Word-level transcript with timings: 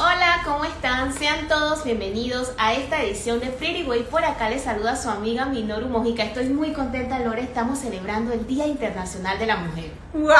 Hola, 0.00 0.42
¿cómo 0.44 0.64
están? 0.64 1.12
Sean 1.12 1.48
todos 1.48 1.82
bienvenidos 1.82 2.52
a 2.56 2.72
esta 2.72 3.02
edición 3.02 3.40
de 3.40 3.46
Pretty 3.46 3.82
Way. 3.82 4.04
Por 4.04 4.24
acá 4.24 4.48
les 4.48 4.62
saluda 4.62 4.94
su 4.94 5.10
amiga 5.10 5.46
Minoru 5.46 5.88
Mojica. 5.88 6.22
Estoy 6.22 6.50
muy 6.50 6.72
contenta, 6.72 7.18
Lore. 7.18 7.42
Estamos 7.42 7.80
celebrando 7.80 8.32
el 8.32 8.46
Día 8.46 8.68
Internacional 8.68 9.40
de 9.40 9.46
la 9.46 9.56
Mujer. 9.56 9.90
¡Wow! 10.12 10.30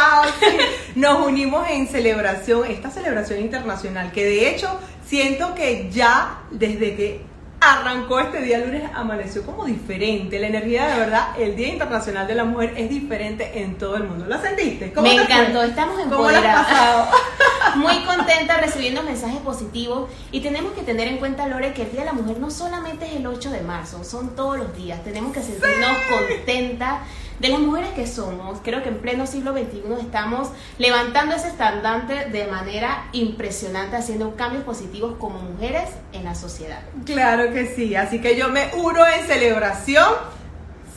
Nos 0.94 1.26
unimos 1.26 1.68
en 1.71 1.88
celebración, 1.88 2.71
esta 2.71 2.88
celebración 2.88 3.40
internacional, 3.40 4.12
que 4.12 4.24
de 4.24 4.48
hecho 4.48 4.79
siento 5.05 5.57
que 5.57 5.90
ya 5.90 6.38
desde 6.52 6.95
que 6.95 7.22
arrancó 7.61 8.20
este 8.20 8.40
día 8.43 8.59
lunes, 8.59 8.84
amaneció 8.95 9.45
como 9.45 9.64
diferente. 9.64 10.38
La 10.38 10.46
energía 10.46 10.86
de 10.86 11.00
verdad, 11.00 11.29
el 11.36 11.56
Día 11.56 11.68
Internacional 11.68 12.29
de 12.29 12.36
la 12.36 12.45
Mujer 12.45 12.75
es 12.77 12.88
diferente 12.88 13.61
en 13.61 13.77
todo 13.77 13.96
el 13.96 14.04
mundo. 14.04 14.25
¿Lo 14.27 14.40
sentiste? 14.40 14.93
Me 15.02 15.14
encantó, 15.14 15.64
estamos 15.64 16.00
empoderadas. 16.00 17.09
Muy 17.77 18.05
contenta 18.05 18.59
recibiendo 18.59 19.03
mensajes 19.03 19.41
positivos 19.41 20.11
y 20.32 20.41
tenemos 20.41 20.73
que 20.73 20.83
tener 20.83 21.09
en 21.09 21.19
cuenta, 21.19 21.47
Lore, 21.47 21.73
que 21.73 21.83
el 21.83 21.92
Día 21.92 22.01
de 22.01 22.06
la 22.06 22.12
Mujer 22.12 22.38
no 22.38 22.51
solamente 22.51 23.06
es 23.06 23.16
el 23.16 23.27
8 23.27 23.51
de 23.51 23.61
marzo, 23.61 24.05
son 24.05 24.34
todos 24.34 24.59
los 24.59 24.77
días. 24.77 25.02
Tenemos 25.05 25.33
que 25.33 25.42
sentirnos 25.42 25.98
contentas 26.11 27.01
de 27.39 27.48
las 27.48 27.61
mujeres 27.61 27.91
que 27.91 28.06
somos. 28.06 28.59
Creo 28.62 28.83
que 28.83 28.89
en 28.89 28.98
pleno 28.98 29.27
siglo 29.27 29.52
XXI 29.52 30.01
estamos 30.01 30.48
levantando 30.78 31.34
ese 31.34 31.48
estandarte 31.48 32.30
de 32.30 32.47
manera 32.47 33.09
impresionante, 33.12 33.97
haciendo 33.97 34.34
cambios 34.37 34.64
positivos 34.64 35.14
como 35.19 35.39
mujeres 35.39 35.91
en 36.12 36.25
la 36.25 36.34
sociedad. 36.34 36.80
Claro 37.05 37.53
que 37.53 37.66
sí, 37.75 37.95
así 37.95 38.20
que 38.20 38.37
yo 38.37 38.48
me 38.48 38.70
uno 38.77 39.06
en 39.06 39.27
celebración. 39.27 40.12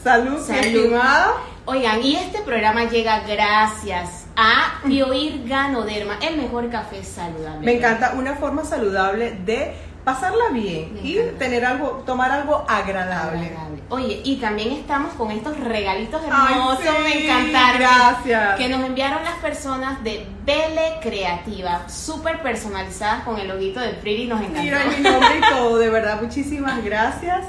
Salud, 0.04 0.40
Salud. 0.46 0.96
Oigan, 1.66 2.02
y 2.02 2.16
este 2.16 2.42
programa 2.42 2.86
llega 2.90 3.20
gracias 3.20 4.21
a 4.36 4.80
Bioir 4.86 5.48
Ganoderma, 5.48 6.18
el 6.22 6.38
mejor 6.38 6.70
café 6.70 7.04
saludable. 7.04 7.66
Me 7.66 7.78
encanta 7.78 8.14
una 8.16 8.36
forma 8.36 8.64
saludable 8.64 9.32
de 9.46 9.74
pasarla 10.04 10.50
bien 10.52 11.00
y 11.04 11.18
tener 11.38 11.64
algo, 11.64 12.04
tomar 12.06 12.32
algo 12.32 12.66
agradable. 12.68 13.52
Oye, 13.90 14.22
y 14.24 14.38
también 14.38 14.72
estamos 14.72 15.14
con 15.14 15.32
estos 15.32 15.60
regalitos 15.60 16.24
hermosos, 16.24 16.86
me 17.04 17.26
encantaron. 17.26 17.82
Gracias. 17.82 18.58
Que 18.58 18.70
nos 18.70 18.84
enviaron 18.84 19.24
las 19.24 19.36
personas 19.36 20.04
de 20.04 20.26
Bele 20.44 21.00
Creativa, 21.02 21.88
súper 21.88 22.42
personalizadas 22.42 23.24
con 23.24 23.38
el 23.40 23.48
loguito 23.48 23.80
de 23.80 23.90
Pretty, 23.90 24.28
nos 24.28 24.42
encantó. 24.42 24.62
Mira 24.62 24.86
mi 24.86 25.04
nombre 25.04 25.38
y 25.38 25.42
todo, 25.54 25.78
de 25.78 25.90
verdad, 25.90 26.22
muchísimas 26.22 26.84
gracias. 26.84 27.46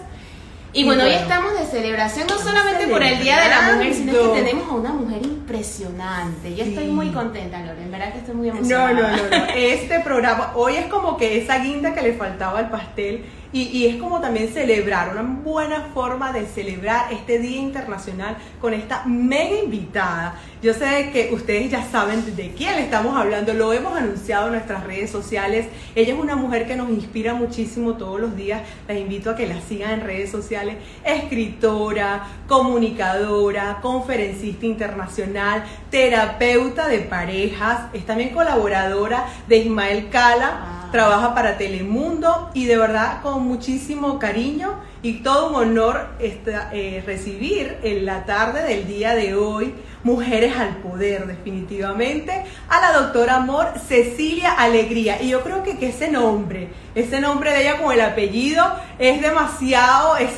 Y, 0.75 0.84
bueno, 0.84 1.05
hoy 1.05 1.12
estamos 1.12 1.59
de 1.59 1.67
celebración 1.67 2.27
no 2.28 2.39
solamente 2.39 2.87
por 2.89 3.03
el 3.03 3.19
Día 3.20 3.41
de 3.42 3.48
la 3.51 3.73
Mujer, 3.73 3.95
sino 3.95 4.12
que 4.12 4.41
tenemos 4.41 4.69
a 4.70 4.73
una 4.73 4.92
mujer 4.92 5.23
impresionante. 5.23 6.55
Yo 6.55 6.64
estoy 6.64 6.87
muy 6.87 7.11
contenta, 7.11 7.61
Lore, 7.61 7.83
en 7.83 7.91
verdad 7.91 8.12
que 8.12 8.19
estoy 8.20 8.34
muy 8.34 8.48
emocionada. 8.48 8.92
No, 8.92 9.03
no, 9.03 9.17
no, 9.17 9.29
no. 9.29 9.45
Este 9.55 10.01
programa, 10.01 10.53
hoy 10.55 10.77
es 10.77 10.87
como 10.87 11.19
que 11.19 11.42
esa 11.42 11.59
guinda 11.59 11.92
que 11.92 12.01
le 12.01 12.14
faltaba 12.14 12.59
al 12.59 12.70
pastel 12.70 13.25
y, 13.53 13.86
es 13.86 13.97
como 13.97 14.20
también 14.20 14.48
celebrar, 14.53 15.11
una 15.11 15.22
buena 15.22 15.91
forma 15.92 16.33
de 16.33 16.47
celebrar 16.47 17.12
este 17.12 17.39
Día 17.39 17.58
Internacional 17.61 18.36
con 18.61 18.72
esta 18.72 19.05
mega 19.05 19.58
invitada. 19.62 20.36
Yo 20.62 20.72
sé 20.72 21.11
que 21.12 21.34
ustedes 21.34 21.70
ya 21.70 21.84
saben 21.84 22.34
de 22.34 22.53
quién 22.53 22.78
estamos 22.78 23.14
hablando, 23.17 23.53
lo 23.53 23.73
hemos 23.73 23.97
anunciado 23.97 24.47
en 24.47 24.55
nuestras 24.55 24.84
redes 24.84 25.11
sociales. 25.11 25.67
Ella 25.95 26.14
es 26.14 26.19
una 26.19 26.34
mujer 26.36 26.67
que 26.67 26.77
nos 26.77 26.89
inspira 26.89 27.34
muchísimo 27.34 27.95
todos 27.95 28.20
los 28.20 28.36
días. 28.36 28.62
Les 28.89 28.98
invito 28.98 29.30
a 29.30 29.36
que 29.36 29.47
la 29.47 29.61
sigan 29.61 29.91
en 29.91 30.00
redes 30.00 30.30
sociales. 30.30 30.77
Escritora, 31.05 32.27
comunicadora, 32.48 33.80
conferencista 33.83 34.64
internacional, 34.64 35.64
terapeuta 35.91 36.89
de 36.89 37.00
parejas, 37.00 37.89
es 37.92 38.06
también 38.06 38.30
colaboradora 38.30 39.27
de 39.47 39.58
Ismael 39.58 40.08
Cala. 40.08 40.61
Ah 40.62 40.82
trabaja 40.93 41.35
para 41.35 41.57
Telemundo 41.57 42.51
y 42.53 42.67
de 42.67 42.77
verdad 42.77 43.23
con 43.23 43.43
muchísimo 43.43 44.19
cariño 44.19 44.79
y 45.01 45.21
todo 45.23 45.48
un 45.48 45.57
honor 45.57 46.11
eh, 46.21 47.03
recibir 47.05 47.79
en 47.83 48.05
la 48.05 48.27
tarde 48.27 48.63
del 48.63 48.86
día 48.86 49.14
de 49.14 49.35
hoy 49.35 49.75
Mujeres 50.05 50.55
al 50.57 50.77
Poder, 50.77 51.27
definitivamente, 51.27 52.45
a 52.69 52.80
la 52.80 52.92
doctora 53.01 53.36
Amor 53.36 53.73
Cecilia 53.89 54.53
Alegría. 54.53 55.20
Y 55.23 55.30
yo 55.30 55.42
creo 55.42 55.63
que, 55.63 55.79
que 55.79 55.89
ese 55.89 56.11
nombre, 56.11 56.69
ese 56.95 57.20
nombre 57.20 57.53
de 57.53 57.63
ella 57.63 57.80
con 57.80 57.92
el 57.92 58.01
apellido 58.01 58.64
es 58.98 59.23
demasiado, 59.23 60.17
es 60.19 60.30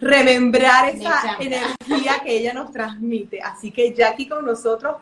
remembrar 0.00 0.88
esa 0.88 1.36
energía 1.38 2.20
que 2.24 2.38
ella 2.38 2.54
nos 2.54 2.72
transmite. 2.72 3.40
Así 3.40 3.70
que 3.70 3.94
ya 3.94 4.08
aquí 4.08 4.26
con 4.26 4.44
nosotros 4.44 4.96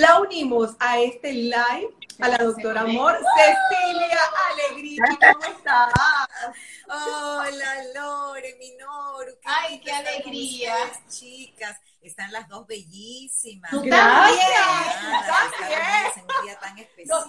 la 0.00 0.18
unimos 0.20 0.74
a 0.78 0.98
este 0.98 1.32
live 1.32 1.94
a 2.20 2.28
la 2.28 2.38
doctora 2.38 2.82
Amor, 2.82 3.18
Cecilia 3.36 4.18
Alegría, 4.50 5.02
¿cómo 5.20 5.44
estás? 5.56 5.92
Hola 6.88 7.84
Lore, 7.94 8.56
Minoru. 8.58 9.32
Ay, 9.44 9.80
qué 9.80 9.92
alegría. 9.92 10.74
chicas, 11.08 11.76
están 12.00 12.32
las 12.32 12.48
dos 12.48 12.66
bellísimas. 12.66 13.70
Tú 13.70 13.82
tan 13.88 14.28
especial 16.78 17.24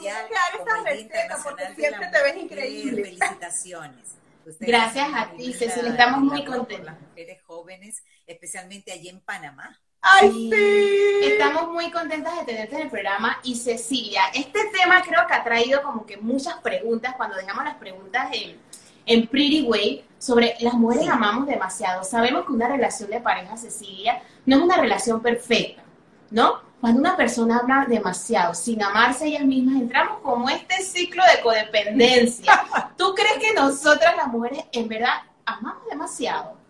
siempre 1.76 2.08
te 2.08 2.24
ves 2.24 2.38
increíble. 2.38 3.04
Felicitaciones. 3.04 4.16
Gracias 4.60 5.10
a 5.14 5.32
ti, 5.32 5.54
Cecilia, 5.54 5.92
estamos 5.92 6.22
muy 6.22 6.46
contentas. 6.46 6.86
Las 6.86 7.02
mujeres 7.02 7.42
jóvenes, 7.44 8.04
especialmente 8.26 8.92
allí 8.92 9.10
en 9.10 9.20
Panamá 9.22 9.81
¡Ay, 10.04 10.32
sí! 10.32 11.20
Estamos 11.24 11.70
muy 11.70 11.92
contentas 11.92 12.36
de 12.40 12.46
tenerte 12.46 12.76
en 12.76 12.82
el 12.82 12.90
programa. 12.90 13.38
Y 13.44 13.56
Cecilia, 13.56 14.24
este 14.34 14.60
tema 14.76 15.02
creo 15.04 15.28
que 15.28 15.34
ha 15.36 15.44
traído 15.44 15.84
como 15.84 16.08
que 16.08 16.18
muchas 16.18 16.56
preguntas 16.56 17.14
cuando 17.16 17.36
dejamos 17.38 17.66
las 17.66 17.76
preguntas 17.76 18.30
en, 18.34 18.58
en 19.06 19.28
Pretty 19.28 19.62
Way 19.62 20.04
sobre 20.18 20.56
las 20.60 20.74
mujeres 20.74 21.08
amamos 21.08 21.46
demasiado. 21.46 22.04
Sabemos 22.04 22.46
que 22.46 22.52
una 22.52 22.68
relación 22.68 23.12
de 23.12 23.20
pareja, 23.20 23.56
Cecilia, 23.58 24.24
no 24.48 24.58
es 24.58 24.62
una 24.64 24.78
relación 24.78 25.22
perfecta, 25.22 25.84
¿no? 26.32 26.62
Cuando 26.82 27.00
una 27.00 27.16
persona 27.16 27.60
habla 27.60 27.86
demasiado, 27.88 28.56
sin 28.56 28.82
amarse 28.82 29.28
ellas 29.28 29.46
mismas, 29.46 29.82
entramos 29.82 30.18
como 30.24 30.50
este 30.50 30.82
ciclo 30.82 31.22
de 31.32 31.44
codependencia. 31.44 32.64
¿Tú 32.98 33.14
crees 33.14 33.38
que 33.38 33.54
nosotras 33.54 34.18
las 34.18 34.28
mujeres 34.30 34.66
en 34.72 34.88
verdad 34.88 35.22
amamos 35.46 35.86
demasiado? 35.88 36.61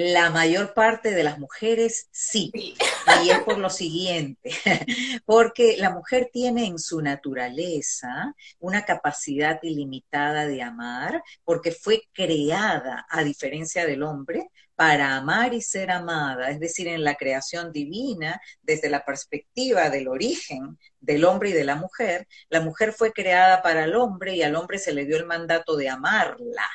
La 0.00 0.30
mayor 0.30 0.74
parte 0.74 1.10
de 1.10 1.24
las 1.24 1.40
mujeres 1.40 2.06
sí. 2.12 2.52
Y 2.54 3.30
es 3.30 3.40
por 3.40 3.58
lo 3.58 3.68
siguiente, 3.68 4.52
porque 5.26 5.74
la 5.76 5.90
mujer 5.90 6.30
tiene 6.32 6.66
en 6.66 6.78
su 6.78 7.02
naturaleza 7.02 8.32
una 8.60 8.84
capacidad 8.84 9.58
ilimitada 9.60 10.46
de 10.46 10.62
amar, 10.62 11.24
porque 11.42 11.72
fue 11.72 12.02
creada, 12.12 13.06
a 13.10 13.24
diferencia 13.24 13.86
del 13.86 14.04
hombre, 14.04 14.50
para 14.76 15.16
amar 15.16 15.52
y 15.52 15.62
ser 15.62 15.90
amada, 15.90 16.50
es 16.50 16.60
decir, 16.60 16.86
en 16.86 17.02
la 17.02 17.16
creación 17.16 17.72
divina, 17.72 18.40
desde 18.62 18.90
la 18.90 19.04
perspectiva 19.04 19.90
del 19.90 20.06
origen 20.06 20.78
del 21.00 21.24
hombre 21.24 21.50
y 21.50 21.54
de 21.54 21.64
la 21.64 21.74
mujer, 21.74 22.28
la 22.50 22.60
mujer 22.60 22.92
fue 22.92 23.12
creada 23.12 23.62
para 23.62 23.82
el 23.82 23.96
hombre 23.96 24.36
y 24.36 24.44
al 24.44 24.54
hombre 24.54 24.78
se 24.78 24.92
le 24.92 25.06
dio 25.06 25.16
el 25.16 25.26
mandato 25.26 25.76
de 25.76 25.88
amarla. 25.88 26.68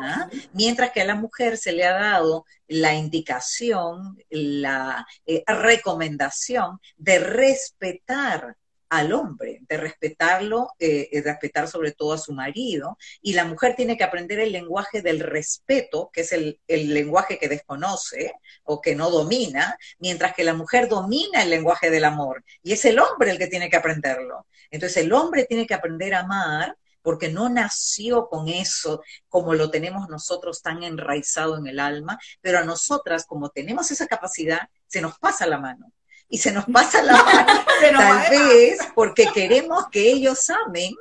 ¿Ah? 0.00 0.28
Mientras 0.52 0.90
que 0.92 1.00
a 1.00 1.06
la 1.06 1.14
mujer 1.14 1.56
se 1.56 1.72
le 1.72 1.84
ha 1.84 1.92
dado 1.92 2.44
la 2.68 2.94
indicación, 2.94 4.18
la 4.30 5.06
eh, 5.26 5.42
recomendación 5.46 6.78
de 6.96 7.18
respetar 7.18 8.56
al 8.92 9.14
hombre, 9.14 9.60
de 9.66 9.78
respetarlo, 9.78 10.68
eh, 10.78 11.08
de 11.10 11.22
respetar 11.22 11.66
sobre 11.66 11.92
todo 11.92 12.12
a 12.12 12.18
su 12.18 12.34
marido, 12.34 12.98
y 13.22 13.32
la 13.32 13.46
mujer 13.46 13.74
tiene 13.74 13.96
que 13.96 14.04
aprender 14.04 14.38
el 14.38 14.52
lenguaje 14.52 15.00
del 15.00 15.20
respeto, 15.20 16.10
que 16.12 16.20
es 16.20 16.32
el, 16.32 16.60
el, 16.68 16.92
lenguaje 16.92 17.38
que 17.38 17.48
desconoce 17.48 18.34
o 18.64 18.82
que 18.82 18.94
no 18.94 19.10
domina, 19.10 19.78
mientras 19.98 20.34
que 20.34 20.44
la 20.44 20.52
mujer 20.52 20.88
domina 20.88 21.42
el 21.42 21.48
lenguaje 21.48 21.88
del 21.88 22.04
amor, 22.04 22.44
y 22.62 22.74
es 22.74 22.84
el 22.84 22.98
hombre 22.98 23.30
el 23.30 23.38
que 23.38 23.46
tiene 23.46 23.70
que 23.70 23.76
aprenderlo. 23.76 24.46
Entonces 24.70 24.98
el 24.98 25.12
hombre 25.14 25.46
tiene 25.46 25.66
que 25.66 25.72
aprender 25.72 26.14
a 26.14 26.20
amar 26.20 26.76
porque 27.02 27.28
no 27.28 27.48
nació 27.48 28.28
con 28.28 28.48
eso 28.48 29.02
como 29.28 29.54
lo 29.54 29.70
tenemos 29.70 30.08
nosotros 30.08 30.62
tan 30.62 30.82
enraizado 30.82 31.58
en 31.58 31.66
el 31.66 31.80
alma, 31.80 32.18
pero 32.40 32.58
a 32.58 32.64
nosotras, 32.64 33.26
como 33.26 33.50
tenemos 33.50 33.90
esa 33.90 34.06
capacidad, 34.06 34.68
se 34.86 35.00
nos 35.00 35.18
pasa 35.18 35.46
la 35.46 35.58
mano. 35.58 35.92
Y 36.28 36.38
se 36.38 36.50
nos 36.50 36.64
pasa 36.64 37.02
la 37.02 37.22
mano, 37.22 37.64
tal 37.80 38.30
vez 38.30 38.78
porque 38.94 39.26
queremos 39.34 39.84
que 39.90 40.10
ellos 40.10 40.48
amen 40.48 40.94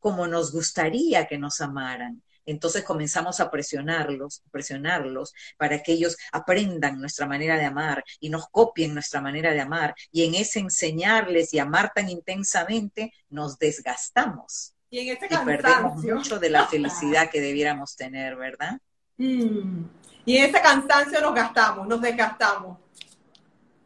como 0.00 0.26
nos 0.26 0.50
gustaría 0.50 1.28
que 1.28 1.38
nos 1.38 1.60
amaran. 1.60 2.20
Entonces 2.44 2.82
comenzamos 2.82 3.40
a 3.40 3.50
presionarlos, 3.50 4.42
presionarlos 4.50 5.32
para 5.56 5.82
que 5.82 5.92
ellos 5.92 6.16
aprendan 6.32 7.00
nuestra 7.00 7.26
manera 7.26 7.56
de 7.56 7.64
amar 7.64 8.02
y 8.18 8.30
nos 8.30 8.48
copien 8.48 8.94
nuestra 8.94 9.20
manera 9.20 9.52
de 9.52 9.60
amar. 9.60 9.94
Y 10.10 10.24
en 10.24 10.34
ese 10.34 10.58
enseñarles 10.58 11.54
y 11.54 11.60
amar 11.60 11.92
tan 11.94 12.08
intensamente, 12.08 13.12
nos 13.28 13.58
desgastamos. 13.58 14.71
Y, 14.92 15.08
en 15.08 15.18
perdemos 15.46 16.04
mucho 16.04 16.38
de 16.38 16.50
la 16.50 16.66
felicidad 16.66 17.30
que 17.30 17.40
debiéramos 17.40 17.96
tener, 17.96 18.36
¿verdad? 18.36 18.78
Mm. 19.16 19.84
Y 20.26 20.36
en 20.36 20.50
ese 20.50 20.60
cansancio 20.60 21.18
nos 21.22 21.34
gastamos, 21.34 21.88
nos 21.88 22.02
desgastamos. 22.02 22.78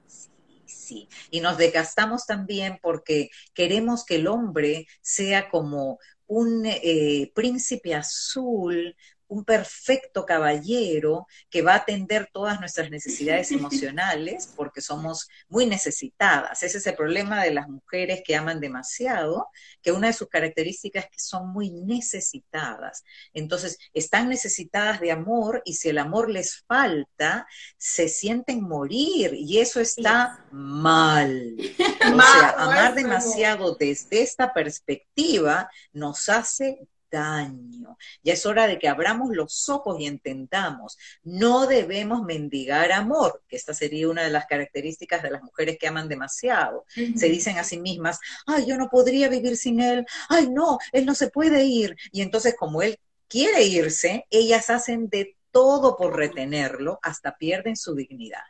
Sí, 0.08 0.28
sí. 0.66 1.08
Y 1.30 1.38
nos 1.38 1.58
desgastamos 1.58 2.26
también 2.26 2.80
porque 2.82 3.30
queremos 3.54 4.04
que 4.04 4.16
el 4.16 4.26
hombre 4.26 4.88
sea 5.00 5.48
como, 5.48 6.00
un 6.26 6.66
eh, 6.66 7.30
príncipe 7.34 7.94
azul, 7.94 8.96
un 9.28 9.44
perfecto 9.44 10.24
caballero 10.24 11.26
que 11.50 11.62
va 11.62 11.72
a 11.72 11.78
atender 11.78 12.28
todas 12.32 12.60
nuestras 12.60 12.90
necesidades 12.90 13.50
emocionales 13.50 14.52
porque 14.54 14.80
somos 14.80 15.28
muy 15.48 15.66
necesitadas. 15.66 16.62
Ese 16.62 16.78
es 16.78 16.86
el 16.86 16.94
problema 16.94 17.42
de 17.42 17.52
las 17.52 17.68
mujeres 17.68 18.22
que 18.24 18.36
aman 18.36 18.60
demasiado, 18.60 19.48
que 19.82 19.92
una 19.92 20.08
de 20.08 20.12
sus 20.12 20.28
características 20.28 21.04
es 21.04 21.10
que 21.10 21.20
son 21.20 21.52
muy 21.52 21.70
necesitadas. 21.70 23.04
Entonces, 23.32 23.78
están 23.92 24.28
necesitadas 24.28 25.00
de 25.00 25.12
amor 25.12 25.62
y 25.64 25.74
si 25.74 25.88
el 25.88 25.98
amor 25.98 26.30
les 26.30 26.64
falta, 26.66 27.46
se 27.76 28.08
sienten 28.08 28.62
morir 28.62 29.34
y 29.34 29.58
eso 29.58 29.80
está 29.80 30.44
mal. 30.50 31.56
O 32.06 32.20
sea, 32.20 32.50
amar 32.58 32.94
demasiado 32.94 33.74
desde 33.74 34.22
esta 34.22 34.54
perspectiva 34.54 35.68
nos 35.92 36.28
hace 36.28 36.86
daño. 37.16 37.96
Ya 38.22 38.34
es 38.34 38.44
hora 38.44 38.66
de 38.66 38.78
que 38.78 38.88
abramos 38.88 39.30
los 39.34 39.68
ojos 39.70 39.98
y 39.98 40.06
entendamos, 40.06 40.98
no 41.22 41.66
debemos 41.66 42.22
mendigar 42.22 42.92
amor, 42.92 43.42
que 43.48 43.56
esta 43.56 43.72
sería 43.72 44.08
una 44.08 44.22
de 44.22 44.30
las 44.30 44.46
características 44.46 45.22
de 45.22 45.30
las 45.30 45.42
mujeres 45.42 45.78
que 45.78 45.88
aman 45.88 46.08
demasiado. 46.08 46.84
Se 46.88 47.28
dicen 47.28 47.58
a 47.58 47.64
sí 47.64 47.80
mismas, 47.80 48.20
ay, 48.46 48.66
yo 48.66 48.76
no 48.76 48.88
podría 48.90 49.28
vivir 49.28 49.56
sin 49.56 49.80
él, 49.80 50.04
ay, 50.28 50.50
no, 50.50 50.78
él 50.92 51.06
no 51.06 51.14
se 51.14 51.28
puede 51.28 51.64
ir. 51.64 51.96
Y 52.12 52.20
entonces 52.20 52.54
como 52.58 52.82
él 52.82 52.98
quiere 53.28 53.64
irse, 53.64 54.26
ellas 54.30 54.68
hacen 54.68 55.08
de 55.08 55.36
todo 55.50 55.96
por 55.96 56.14
retenerlo 56.14 56.98
hasta 57.02 57.36
pierden 57.36 57.76
su 57.76 57.94
dignidad. 57.94 58.44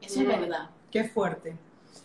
eso 0.00 0.20
es 0.22 0.26
verdad. 0.26 0.70
Qué 0.90 1.04
fuerte. 1.04 1.54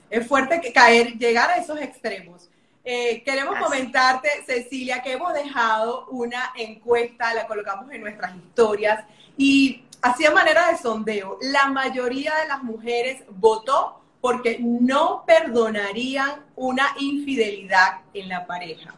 Es 0.09 0.27
fuerte 0.27 0.59
que 0.59 0.73
caer, 0.73 1.13
llegar 1.17 1.49
a 1.49 1.55
esos 1.55 1.79
extremos. 1.79 2.49
Eh, 2.85 3.23
queremos 3.23 3.57
comentarte, 3.59 4.29
Cecilia, 4.45 5.01
que 5.01 5.13
hemos 5.13 5.33
dejado 5.33 6.05
una 6.07 6.51
encuesta, 6.55 7.33
la 7.33 7.47
colocamos 7.47 7.89
en 7.91 8.01
nuestras 8.01 8.35
historias 8.35 9.05
y 9.37 9.83
hacía 10.01 10.31
manera 10.31 10.69
de 10.69 10.77
sondeo. 10.77 11.37
La 11.41 11.67
mayoría 11.67 12.35
de 12.35 12.47
las 12.47 12.61
mujeres 12.61 13.23
votó 13.29 14.01
porque 14.19 14.57
no 14.59 15.23
perdonarían 15.25 16.45
una 16.55 16.87
infidelidad 16.99 18.01
en 18.13 18.29
la 18.29 18.45
pareja. 18.45 18.93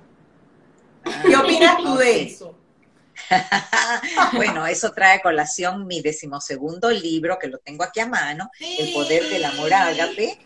¿Qué 1.25 1.35
opinas 1.35 1.77
tú 1.77 1.95
de 1.95 2.23
eso? 2.23 2.55
bueno, 4.33 4.65
eso 4.67 4.91
trae 4.91 5.17
a 5.17 5.21
colación 5.21 5.87
mi 5.87 6.01
decimosegundo 6.01 6.91
libro, 6.91 7.39
que 7.39 7.47
lo 7.47 7.59
tengo 7.59 7.83
aquí 7.83 7.99
a 7.99 8.07
mano, 8.07 8.49
El 8.59 8.93
poder 8.93 9.23
del 9.29 9.45
amor 9.45 9.73
ágape, 9.73 10.37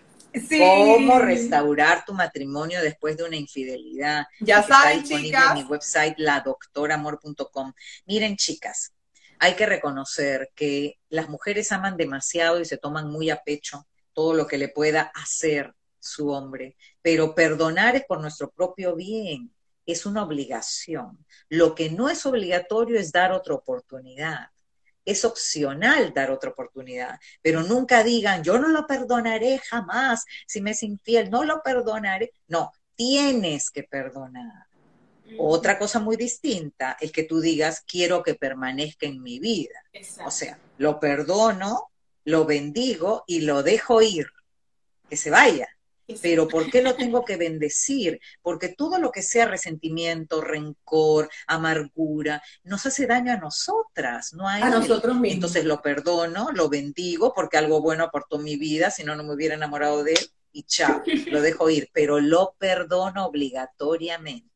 Cómo 0.59 1.19
restaurar 1.19 2.05
tu 2.05 2.13
matrimonio 2.13 2.81
después 2.81 3.17
de 3.17 3.23
una 3.23 3.35
infidelidad. 3.35 4.25
Ya 4.39 4.63
saben, 4.63 5.03
chicas. 5.03 5.57
En 5.57 5.63
mi 5.63 5.63
website, 5.63 6.15
ladoctoramor.com. 6.17 7.73
Miren, 8.05 8.35
chicas, 8.35 8.93
hay 9.39 9.55
que 9.55 9.65
reconocer 9.65 10.51
que 10.55 10.99
las 11.09 11.29
mujeres 11.29 11.71
aman 11.71 11.97
demasiado 11.97 12.59
y 12.59 12.65
se 12.65 12.77
toman 12.77 13.09
muy 13.09 13.29
a 13.29 13.41
pecho 13.41 13.87
todo 14.13 14.33
lo 14.33 14.47
que 14.47 14.57
le 14.57 14.69
pueda 14.69 15.11
hacer 15.15 15.73
su 15.99 16.29
hombre, 16.29 16.77
pero 17.01 17.35
perdonar 17.35 17.95
es 17.95 18.05
por 18.05 18.21
nuestro 18.21 18.49
propio 18.51 18.95
bien, 18.95 19.53
es 19.85 20.05
una 20.05 20.23
obligación. 20.23 21.25
Lo 21.49 21.75
que 21.75 21.89
no 21.89 22.09
es 22.09 22.25
obligatorio 22.25 22.99
es 22.99 23.11
dar 23.11 23.31
otra 23.31 23.55
oportunidad 23.55 24.49
es 25.09 25.25
opcional 25.25 26.13
dar 26.13 26.31
otra 26.31 26.51
oportunidad, 26.51 27.19
pero 27.41 27.63
nunca 27.63 28.03
digan, 28.03 28.43
yo 28.43 28.59
no 28.59 28.67
lo 28.67 28.85
perdonaré 28.85 29.59
jamás 29.59 30.25
si 30.45 30.61
me 30.61 30.71
es 30.71 30.83
infiel, 30.83 31.29
no 31.29 31.43
lo 31.43 31.61
perdonaré. 31.63 32.31
No, 32.47 32.71
tienes 32.95 33.71
que 33.71 33.83
perdonar. 33.83 34.67
Otra 35.37 35.77
cosa 35.77 35.99
muy 35.99 36.15
distinta 36.15 36.97
es 36.99 37.11
que 37.11 37.23
tú 37.23 37.39
digas, 37.39 37.81
quiero 37.81 38.23
que 38.23 38.35
permanezca 38.35 39.05
en 39.05 39.21
mi 39.21 39.39
vida. 39.39 39.83
O 40.25 40.31
sea, 40.31 40.57
lo 40.77 40.99
perdono, 40.99 41.91
lo 42.23 42.45
bendigo 42.45 43.23
y 43.27 43.41
lo 43.41 43.63
dejo 43.63 44.01
ir, 44.01 44.27
que 45.09 45.17
se 45.17 45.29
vaya. 45.29 45.67
Pero 46.21 46.47
¿por 46.47 46.69
qué 46.69 46.81
lo 46.81 46.95
tengo 46.95 47.23
que 47.23 47.37
bendecir? 47.37 48.19
Porque 48.41 48.69
todo 48.69 48.97
lo 48.97 49.11
que 49.11 49.21
sea 49.21 49.45
resentimiento, 49.45 50.41
rencor, 50.41 51.29
amargura, 51.47 52.41
nos 52.63 52.85
hace 52.85 53.05
daño 53.05 53.33
a 53.33 53.37
nosotras, 53.37 54.33
no 54.33 54.47
a, 54.47 54.55
a 54.55 54.69
nosotros 54.69 55.15
mismos. 55.15 55.35
Entonces 55.35 55.65
lo 55.65 55.81
perdono, 55.81 56.49
lo 56.51 56.69
bendigo 56.69 57.33
porque 57.33 57.57
algo 57.57 57.81
bueno 57.81 58.05
aportó 58.05 58.39
mi 58.39 58.55
vida, 58.55 58.91
si 58.91 59.03
no, 59.03 59.15
no 59.15 59.23
me 59.23 59.33
hubiera 59.33 59.55
enamorado 59.55 60.03
de 60.03 60.13
él 60.13 60.31
y 60.51 60.63
chao, 60.63 61.01
lo 61.31 61.41
dejo 61.41 61.69
ir, 61.69 61.89
pero 61.93 62.19
lo 62.19 62.55
perdono 62.57 63.25
obligatoriamente. 63.25 64.49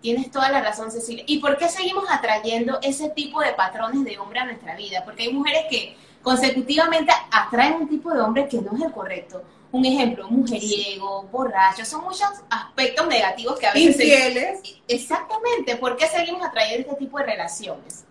Tienes 0.00 0.30
toda 0.30 0.50
la 0.50 0.62
razón, 0.62 0.92
Cecilia. 0.92 1.24
¿Y 1.26 1.38
por 1.40 1.58
qué 1.58 1.68
seguimos 1.68 2.04
atrayendo 2.08 2.78
ese 2.82 3.10
tipo 3.10 3.40
de 3.40 3.52
patrones 3.54 4.04
de 4.04 4.16
hombre 4.18 4.38
a 4.38 4.44
nuestra 4.44 4.76
vida? 4.76 5.04
Porque 5.04 5.24
hay 5.24 5.32
mujeres 5.32 5.64
que 5.68 5.96
consecutivamente 6.22 7.12
atraen 7.32 7.74
un 7.74 7.88
tipo 7.88 8.12
de 8.12 8.20
hombre 8.20 8.48
que 8.48 8.60
no 8.60 8.76
es 8.76 8.82
el 8.82 8.92
correcto 8.92 9.42
un 9.70 9.84
ejemplo, 9.84 10.28
mujeriego, 10.28 11.24
borracho, 11.24 11.84
son 11.84 12.04
muchos 12.04 12.28
aspectos 12.50 13.06
negativos 13.06 13.58
que 13.58 13.66
a 13.66 13.72
veces... 13.72 13.96
Infieles. 13.96 14.60
Exactamente, 14.86 15.76
¿por 15.76 15.96
qué 15.96 16.06
seguimos 16.06 16.46
atrayendo 16.46 16.88
este 16.88 17.04
tipo 17.04 17.18
de 17.18 17.24
relaciones? 17.24 18.04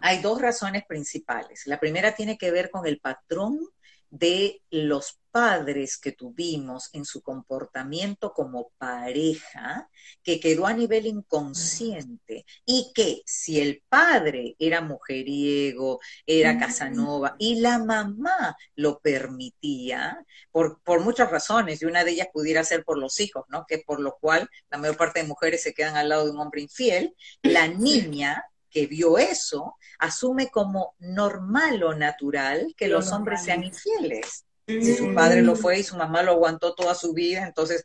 Hay 0.00 0.18
dos 0.18 0.40
razones 0.40 0.84
principales. 0.86 1.66
La 1.66 1.78
primera 1.78 2.14
tiene 2.14 2.38
que 2.38 2.50
ver 2.50 2.70
con 2.70 2.86
el 2.86 2.98
patrón 2.98 3.60
de 4.10 4.62
los 4.70 5.20
padres 5.30 5.96
que 5.98 6.12
tuvimos 6.12 6.90
en 6.92 7.04
su 7.04 7.22
comportamiento 7.22 8.32
como 8.32 8.72
pareja, 8.78 9.88
que 10.22 10.40
quedó 10.40 10.66
a 10.66 10.72
nivel 10.72 11.06
inconsciente 11.06 12.44
y 12.64 12.92
que 12.94 13.22
si 13.24 13.60
el 13.60 13.82
padre 13.88 14.56
era 14.58 14.80
mujeriego, 14.80 16.00
era 16.26 16.58
Casanova 16.58 17.36
y 17.38 17.60
la 17.60 17.78
mamá 17.78 18.56
lo 18.74 18.98
permitía, 18.98 20.24
por, 20.50 20.80
por 20.82 21.00
muchas 21.00 21.30
razones, 21.30 21.80
y 21.80 21.84
una 21.84 22.02
de 22.02 22.12
ellas 22.12 22.28
pudiera 22.32 22.64
ser 22.64 22.84
por 22.84 22.98
los 22.98 23.20
hijos, 23.20 23.44
¿no? 23.48 23.64
Que 23.68 23.78
por 23.78 24.00
lo 24.00 24.16
cual 24.20 24.48
la 24.70 24.78
mayor 24.78 24.96
parte 24.96 25.20
de 25.20 25.28
mujeres 25.28 25.62
se 25.62 25.74
quedan 25.74 25.96
al 25.96 26.08
lado 26.08 26.24
de 26.24 26.32
un 26.32 26.40
hombre 26.40 26.62
infiel, 26.62 27.14
la 27.42 27.68
niña 27.68 28.44
que 28.70 28.86
vio 28.86 29.18
eso, 29.18 29.76
asume 29.98 30.48
como 30.48 30.94
normal 30.98 31.82
o 31.82 31.94
natural 31.94 32.74
que 32.76 32.88
los 32.88 33.12
hombres 33.12 33.42
sean 33.42 33.64
infieles. 33.64 34.44
Si 34.66 34.94
su 34.94 35.14
padre 35.14 35.42
lo 35.42 35.56
fue 35.56 35.80
y 35.80 35.82
su 35.82 35.96
mamá 35.96 36.22
lo 36.22 36.32
aguantó 36.32 36.74
toda 36.74 36.94
su 36.94 37.12
vida, 37.12 37.44
entonces 37.44 37.84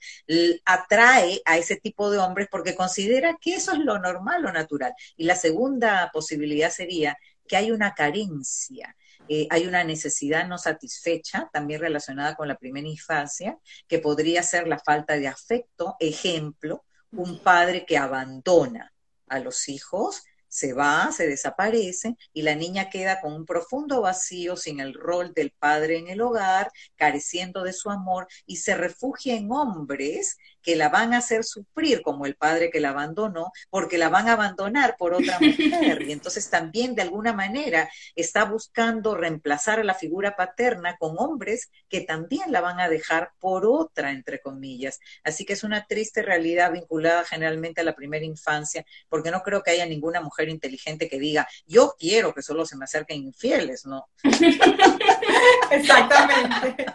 atrae 0.66 1.42
a 1.46 1.58
ese 1.58 1.78
tipo 1.78 2.12
de 2.12 2.20
hombres 2.20 2.48
porque 2.52 2.76
considera 2.76 3.38
que 3.42 3.56
eso 3.56 3.72
es 3.72 3.80
lo 3.80 3.98
normal 3.98 4.46
o 4.46 4.52
natural. 4.52 4.94
Y 5.18 5.26
la 5.26 5.36
segunda 5.36 6.12
posibilidad 6.14 6.70
sería 6.70 7.18
que 7.48 7.58
hay 7.58 7.72
una 7.72 7.94
carencia, 7.94 8.96
eh, 9.28 9.48
hay 9.50 9.66
una 9.66 9.84
necesidad 9.84 10.48
no 10.48 10.58
satisfecha, 10.58 11.50
también 11.52 11.82
relacionada 11.82 12.36
con 12.36 12.48
la 12.48 12.58
primera 12.58 12.88
infancia, 12.88 13.58
que 13.88 14.00
podría 14.00 14.44
ser 14.44 14.68
la 14.68 14.80
falta 14.80 15.18
de 15.18 15.28
afecto. 15.28 15.96
Ejemplo, 16.00 16.86
un 17.12 17.40
padre 17.40 17.86
que 17.86 17.98
abandona 17.98 18.94
a 19.28 19.40
los 19.40 19.70
hijos 19.70 20.24
se 20.56 20.72
va, 20.72 21.12
se 21.12 21.28
desaparece 21.28 22.16
y 22.32 22.44
la 22.44 22.56
niña 22.56 22.90
queda 22.90 23.20
con 23.20 23.34
un 23.34 23.46
profundo 23.46 24.00
vacío 24.00 24.56
sin 24.56 24.80
el 24.80 24.94
rol 24.94 25.34
del 25.34 25.52
padre 25.52 25.98
en 25.98 26.08
el 26.08 26.22
hogar, 26.22 26.72
careciendo 26.96 27.62
de 27.64 27.74
su 27.74 27.90
amor 27.90 28.28
y 28.46 28.56
se 28.56 28.74
refugia 28.74 29.36
en 29.36 29.52
hombres 29.52 30.38
que 30.66 30.76
la 30.76 30.90
van 30.90 31.14
a 31.14 31.20
hacer 31.20 31.44
sufrir 31.44 32.02
como 32.02 32.26
el 32.26 32.36
padre 32.36 32.72
que 32.72 32.80
la 32.80 32.90
abandonó, 32.90 33.52
porque 33.70 34.00
la 34.00 34.10
van 34.10 34.28
a 34.28 34.34
abandonar 34.34 34.96
por 34.98 35.14
otra 35.14 35.40
mujer. 35.40 36.02
Y 36.02 36.12
entonces 36.12 36.50
también 36.50 36.96
de 36.96 37.04
alguna 37.04 37.34
manera 37.34 37.88
está 38.16 38.46
buscando 38.46 39.16
reemplazar 39.16 39.80
a 39.80 39.84
la 39.84 39.94
figura 39.94 40.36
paterna 40.36 40.98
con 40.98 41.16
hombres 41.20 41.70
que 41.88 42.02
también 42.02 42.52
la 42.52 42.62
van 42.62 42.80
a 42.80 42.90
dejar 42.90 43.32
por 43.40 43.68
otra, 43.68 44.10
entre 44.10 44.40
comillas. 44.40 45.00
Así 45.24 45.46
que 45.46 45.54
es 45.54 45.64
una 45.64 45.86
triste 45.86 46.24
realidad 46.24 46.72
vinculada 46.72 47.24
generalmente 47.26 47.82
a 47.82 47.84
la 47.84 47.96
primera 47.96 48.26
infancia, 48.26 48.84
porque 49.08 49.30
no 49.30 49.44
creo 49.44 49.62
que 49.62 49.70
haya 49.72 49.86
ninguna 49.86 50.20
mujer 50.20 50.50
inteligente 50.50 51.08
que 51.08 51.20
diga, 51.20 51.48
yo 51.68 51.94
quiero 52.00 52.34
que 52.34 52.42
solo 52.42 52.66
se 52.66 52.76
me 52.76 52.86
acerquen 52.86 53.22
infieles, 53.22 53.86
¿no? 53.86 54.08
Exactamente. 55.72 56.86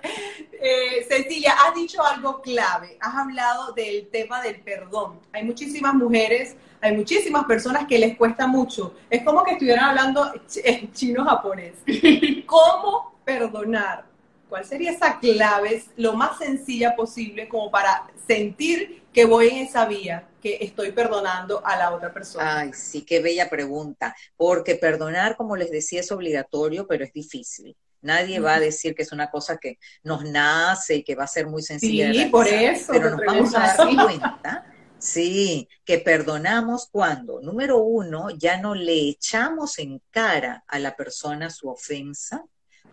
Eh, 0.62 1.06
Cecilia, 1.08 1.54
has 1.54 1.74
dicho 1.74 2.04
algo 2.04 2.42
clave, 2.42 2.98
has 3.00 3.14
hablado 3.14 3.72
del 3.72 4.08
tema 4.08 4.42
del 4.42 4.60
perdón. 4.60 5.18
Hay 5.32 5.44
muchísimas 5.44 5.94
mujeres, 5.94 6.54
hay 6.82 6.94
muchísimas 6.96 7.46
personas 7.46 7.86
que 7.86 7.98
les 7.98 8.16
cuesta 8.16 8.46
mucho. 8.46 8.94
Es 9.08 9.22
como 9.22 9.42
que 9.42 9.52
estuvieran 9.52 9.84
hablando 9.86 10.32
en 10.62 10.92
chino-japonés. 10.92 11.76
¿Cómo 12.46 13.14
perdonar? 13.24 14.04
¿Cuál 14.50 14.64
sería 14.64 14.90
esa 14.90 15.18
clave, 15.18 15.82
lo 15.96 16.12
más 16.14 16.38
sencilla 16.38 16.96
posible 16.96 17.48
como 17.48 17.70
para 17.70 18.10
sentir 18.26 19.04
que 19.12 19.24
voy 19.24 19.48
en 19.48 19.56
esa 19.58 19.86
vía, 19.86 20.28
que 20.42 20.58
estoy 20.60 20.92
perdonando 20.92 21.64
a 21.64 21.76
la 21.76 21.92
otra 21.92 22.12
persona? 22.12 22.58
Ay, 22.58 22.72
sí, 22.74 23.02
qué 23.02 23.20
bella 23.20 23.48
pregunta. 23.48 24.14
Porque 24.36 24.74
perdonar, 24.74 25.36
como 25.36 25.56
les 25.56 25.70
decía, 25.70 26.00
es 26.00 26.10
obligatorio, 26.10 26.86
pero 26.86 27.04
es 27.04 27.12
difícil. 27.12 27.76
Nadie 28.02 28.40
va 28.40 28.54
a 28.54 28.60
decir 28.60 28.94
que 28.94 29.02
es 29.02 29.12
una 29.12 29.30
cosa 29.30 29.56
que 29.56 29.78
nos 30.02 30.24
nace 30.24 30.96
y 30.96 31.02
que 31.04 31.14
va 31.14 31.24
a 31.24 31.28
ser 31.28 31.46
muy 31.46 31.62
sencilla. 31.62 32.12
Sí, 32.12 32.26
por 32.26 32.48
eso. 32.48 32.92
Pero 32.92 33.10
nos 33.10 33.20
vamos 33.26 33.54
a 33.54 33.60
dar 33.60 33.76
cuenta 33.76 34.66
Sí, 35.00 35.66
que 35.82 35.98
perdonamos 35.98 36.88
cuando, 36.92 37.40
número 37.40 37.78
uno, 37.78 38.28
ya 38.28 38.60
no 38.60 38.74
le 38.74 39.08
echamos 39.08 39.78
en 39.78 40.02
cara 40.10 40.62
a 40.66 40.78
la 40.78 40.94
persona 40.94 41.48
su 41.48 41.70
ofensa, 41.70 42.44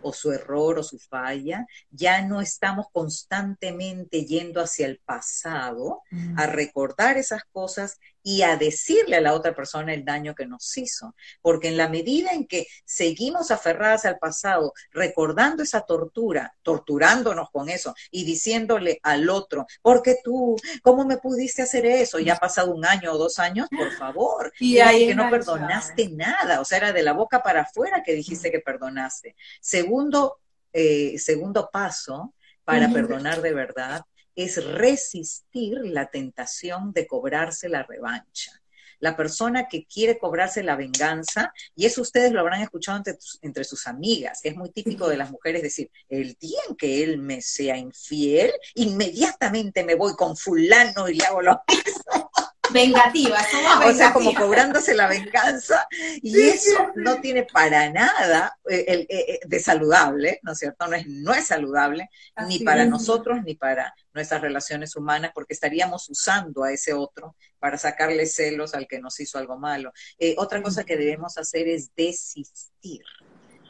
o 0.01 0.13
su 0.13 0.31
error 0.31 0.79
o 0.79 0.83
su 0.83 0.99
falla, 0.99 1.65
ya 1.89 2.21
no 2.21 2.39
estamos 2.39 2.87
constantemente 2.93 4.25
yendo 4.25 4.61
hacia 4.61 4.85
el 4.85 4.99
pasado 4.99 6.01
a 6.35 6.45
recordar 6.45 7.17
esas 7.17 7.43
cosas 7.51 7.99
y 8.27 8.41
a 8.41 8.57
decirle 8.57 9.15
a 9.15 9.21
la 9.21 9.33
otra 9.33 9.55
persona 9.55 9.93
el 9.93 10.03
daño 10.03 10.35
que 10.35 10.45
nos 10.45 10.77
hizo. 10.77 11.15
Porque 11.41 11.69
en 11.69 11.77
la 11.77 11.87
medida 11.87 12.31
en 12.31 12.45
que 12.45 12.67
seguimos 12.83 13.51
aferradas 13.51 14.03
al 14.03 14.17
pasado, 14.17 14.73
recordando 14.91 15.63
esa 15.63 15.79
tortura, 15.79 16.53
torturándonos 16.61 17.49
con 17.51 17.69
eso 17.69 17.95
y 18.11 18.25
diciéndole 18.25 18.99
al 19.01 19.29
otro, 19.29 19.65
porque 19.81 20.17
tú, 20.21 20.57
¿cómo 20.81 21.05
me 21.05 21.19
pudiste 21.19 21.61
hacer 21.61 21.85
eso? 21.85 22.19
Ya 22.19 22.33
ha 22.33 22.37
pasado 22.37 22.75
un 22.75 22.85
año 22.85 23.13
o 23.13 23.17
dos 23.17 23.39
años, 23.39 23.69
por 23.69 23.91
favor. 23.97 24.51
Y 24.59 24.79
ahí 24.79 25.07
que 25.07 25.15
no 25.15 25.29
perdonaste 25.29 26.09
nada, 26.09 26.59
o 26.59 26.65
sea, 26.65 26.79
era 26.79 26.91
de 26.91 27.03
la 27.03 27.13
boca 27.13 27.41
para 27.41 27.61
afuera 27.61 28.03
que 28.03 28.11
dijiste 28.11 28.51
que 28.51 28.59
perdonaste. 28.59 29.37
Segundo, 29.61 30.41
eh, 30.73 31.17
segundo 31.17 31.69
paso 31.71 32.33
para 32.65 32.89
perdonar 32.89 33.41
de 33.41 33.53
verdad 33.53 34.03
es 34.37 34.63
resistir 34.63 35.79
la 35.83 36.09
tentación 36.09 36.93
de 36.93 37.07
cobrarse 37.07 37.67
la 37.67 37.83
revancha. 37.83 38.51
La 38.99 39.17
persona 39.17 39.67
que 39.67 39.85
quiere 39.85 40.17
cobrarse 40.17 40.63
la 40.63 40.75
venganza, 40.75 41.51
y 41.75 41.85
eso 41.85 42.01
ustedes 42.01 42.31
lo 42.31 42.39
habrán 42.39 42.61
escuchado 42.61 43.03
entre, 43.41 43.63
sus 43.63 43.87
amigas, 43.87 44.39
que 44.41 44.49
es 44.49 44.55
muy 44.55 44.69
típico 44.71 45.07
de 45.07 45.17
las 45.17 45.29
mujeres 45.29 45.61
decir, 45.61 45.91
el 46.09 46.35
día 46.39 46.59
en 46.69 46.75
que 46.75 47.03
él 47.03 47.17
me 47.17 47.41
sea 47.41 47.77
infiel, 47.77 48.51
inmediatamente 48.75 49.83
me 49.83 49.95
voy 49.95 50.13
con 50.13 50.37
fulano 50.37 51.09
y 51.09 51.15
le 51.15 51.25
hago 51.25 51.41
lo 51.41 51.61
mismo 51.67 52.26
vengativa, 52.71 53.39
O 53.85 53.93
sea, 53.93 54.13
como 54.13 54.33
cobrándose 54.33 54.93
la 54.93 55.07
venganza, 55.07 55.87
y 56.21 56.39
eso 56.39 56.91
no 56.95 57.19
tiene 57.21 57.43
para 57.43 57.89
nada 57.89 58.57
eh, 58.69 58.85
el, 58.87 58.99
eh, 59.01 59.07
eh, 59.09 59.39
de 59.45 59.59
saludable, 59.59 60.39
¿no 60.43 60.51
es 60.51 60.59
cierto? 60.59 60.87
No 60.87 60.95
es, 60.95 61.07
no 61.07 61.33
es 61.33 61.47
saludable, 61.47 62.09
ni 62.47 62.59
para 62.59 62.85
nosotros, 62.85 63.43
ni 63.43 63.55
para 63.55 63.93
nuestras 64.13 64.41
relaciones 64.41 64.95
humanas, 64.95 65.31
porque 65.33 65.53
estaríamos 65.53 66.09
usando 66.09 66.63
a 66.63 66.71
ese 66.71 66.93
otro 66.93 67.35
para 67.59 67.77
sacarle 67.77 68.25
celos 68.25 68.73
al 68.73 68.87
que 68.87 68.99
nos 68.99 69.19
hizo 69.19 69.37
algo 69.37 69.57
malo. 69.57 69.91
otra 70.37 70.61
cosa 70.61 70.83
que 70.83 70.97
debemos 70.97 71.37
hacer 71.37 71.67
es 71.67 71.93
desistir, 71.95 73.03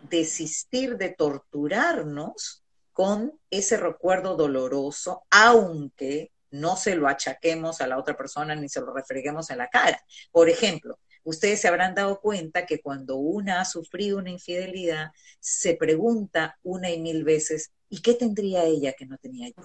desistir 0.10 0.98
de 0.98 1.10
torturarnos 1.10 2.63
con 2.94 3.39
ese 3.51 3.77
recuerdo 3.77 4.36
doloroso, 4.36 5.24
aunque 5.30 6.32
no 6.51 6.75
se 6.75 6.96
lo 6.96 7.08
achaquemos 7.08 7.82
a 7.82 7.88
la 7.88 7.98
otra 7.98 8.16
persona 8.16 8.56
ni 8.56 8.70
se 8.70 8.82
lo 8.82 8.94
refreguemos 8.94 9.50
en 9.50 9.58
la 9.58 9.68
cara. 9.68 10.01
Por 10.32 10.50
ejemplo, 10.50 11.00
ustedes 11.24 11.62
se 11.62 11.68
habrán 11.68 11.94
dado 11.94 12.20
cuenta 12.20 12.66
que 12.66 12.82
cuando 12.82 13.18
una 13.18 13.62
ha 13.62 13.66
sufrido 13.66 14.18
una 14.18 14.30
infidelidad, 14.30 15.12
se 15.39 15.75
pregunta 15.75 16.58
una 16.63 16.89
y 16.89 17.00
mil 17.00 17.24
veces, 17.24 17.72
¿y 17.89 18.01
qué 18.01 18.13
tendría 18.13 18.63
ella 18.63 18.94
que 18.94 19.06
no 19.06 19.18
tenía 19.18 19.50
yo? 19.50 19.63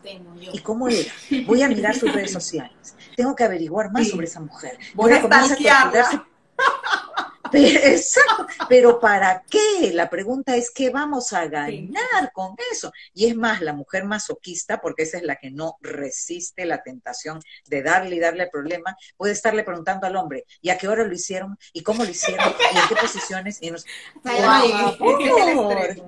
¿Y 0.52 0.58
cómo 0.60 0.88
era? 0.88 1.12
Voy 1.46 1.62
a 1.62 1.68
mirar 1.68 1.94
sus 1.94 2.12
redes 2.12 2.32
sociales. 2.32 2.96
Tengo 3.16 3.34
que 3.34 3.44
averiguar 3.44 3.90
más 3.92 4.08
sobre 4.08 4.26
esa 4.26 4.40
mujer. 4.40 4.78
Voy, 4.94 5.12
a 5.12 5.22
comenzar 5.22 5.58
a 5.66 6.26
Exacto, 7.85 8.47
pero 8.68 8.99
¿para 8.99 9.44
qué? 9.49 9.92
La 9.92 10.09
pregunta 10.09 10.56
es, 10.56 10.71
¿qué 10.71 10.90
vamos 10.90 11.32
a 11.32 11.47
ganar 11.47 12.32
con 12.32 12.54
eso? 12.71 12.92
Y 13.12 13.26
es 13.26 13.37
más, 13.37 13.61
la 13.61 13.73
mujer 13.73 14.04
masoquista, 14.04 14.80
porque 14.80 15.02
esa 15.02 15.18
es 15.18 15.23
la 15.23 15.37
que 15.37 15.50
no 15.50 15.76
resiste 15.80 16.64
la 16.64 16.82
tentación 16.82 17.40
de 17.66 17.82
darle 17.82 18.16
y 18.16 18.21
darle 18.21 18.44
el 18.44 18.50
problema, 18.50 18.97
puede 19.16 19.32
estarle 19.32 19.64
preguntando 19.64 20.06
al 20.06 20.16
hombre, 20.16 20.44
¿y 20.61 20.71
a 20.71 20.78
qué 20.78 20.88
hora 20.88 21.04
lo 21.04 21.12
hicieron? 21.12 21.59
¿Y 21.73 21.82
cómo 21.82 22.04
lo 22.04 22.11
hicieron? 22.11 22.52
¿Y 22.73 22.78
en 22.78 22.88
qué 22.88 22.97
posiciones? 22.97 23.59
Y 23.62 23.71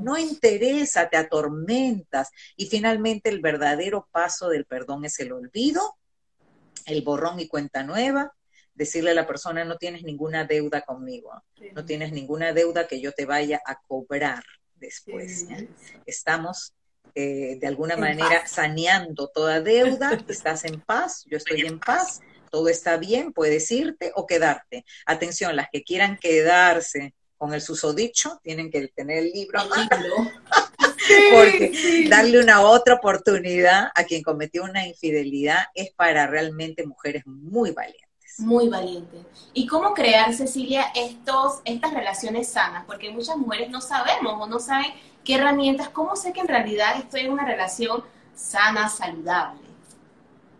no 0.01 0.19
interesa, 0.19 1.09
te 1.09 1.17
atormentas. 1.17 2.31
Y 2.57 2.67
finalmente 2.67 3.29
el 3.29 3.41
verdadero 3.41 4.09
paso 4.11 4.49
del 4.49 4.65
perdón 4.65 5.05
es 5.05 5.19
el 5.21 5.33
olvido, 5.33 5.97
el 6.87 7.03
borrón 7.03 7.41
y 7.41 7.49
cuenta 7.49 7.83
nueva, 7.83 8.35
decirle 8.75 9.11
a 9.11 9.14
la 9.14 9.26
persona, 9.26 9.64
no 9.64 9.76
tienes 9.76 10.02
ninguna 10.02 10.45
deuda 10.45 10.83
conmigo, 10.83 11.31
no 11.73 11.85
tienes 11.85 12.12
ninguna 12.12 12.52
deuda 12.52 12.87
que 12.87 13.00
yo 13.00 13.12
te 13.12 13.25
vaya 13.25 13.61
a 13.66 13.81
cobrar 13.87 14.43
después. 14.75 15.47
Estamos 16.07 16.75
eh, 17.14 17.59
de 17.61 17.66
alguna 17.66 17.97
manera 17.97 18.47
saneando 18.47 19.28
toda 19.28 19.61
deuda, 19.61 20.19
estás 20.28 20.64
en 20.64 20.81
paz, 20.81 21.25
yo 21.26 21.37
estoy 21.37 21.61
en 21.61 21.78
paz, 21.78 22.21
todo 22.50 22.69
está 22.69 22.97
bien, 22.97 23.33
puedes 23.33 23.71
irte 23.71 24.12
o 24.16 24.26
quedarte. 24.26 24.85
Atención, 25.07 25.57
las 25.57 25.69
que 25.71 25.85
quieran 25.85 26.19
quedarse 26.19 27.14
con 27.37 27.54
el 27.54 27.61
susodicho 27.61 28.40
tienen 28.43 28.71
que 28.71 28.88
tener 28.88 29.19
el 29.19 29.31
libro 29.31 29.61
a 29.61 29.66
mano. 29.66 30.33
porque 31.33 32.07
darle 32.09 32.40
una 32.40 32.62
otra 32.62 32.95
oportunidad 32.95 33.88
a 33.95 34.04
quien 34.04 34.23
cometió 34.23 34.64
una 34.64 34.87
infidelidad 34.87 35.64
es 35.75 35.93
para 35.95 36.26
realmente 36.26 36.87
mujeres 36.87 37.26
muy 37.26 37.73
valientes. 37.73 38.09
Muy 38.38 38.69
valiente. 38.69 39.19
¿Y 39.53 39.67
cómo 39.67 39.95
crear, 39.95 40.35
Cecilia, 40.35 40.87
estos, 40.95 41.61
estas 41.64 41.95
relaciones 41.95 42.49
sanas? 42.49 42.85
Porque 42.85 43.11
muchas 43.11 43.37
mujeres 43.37 43.71
no 43.71 43.81
sabemos 43.81 44.35
o 44.37 44.47
no 44.47 44.59
saben 44.59 44.93
qué 45.25 45.37
herramientas, 45.37 45.88
cómo 45.91 46.17
sé 46.17 46.33
que 46.33 46.41
en 46.41 46.49
realidad 46.49 46.99
estoy 46.99 47.23
en 47.23 47.33
una 47.33 47.45
relación 47.45 48.03
sana, 48.35 48.88
saludable. 48.88 49.61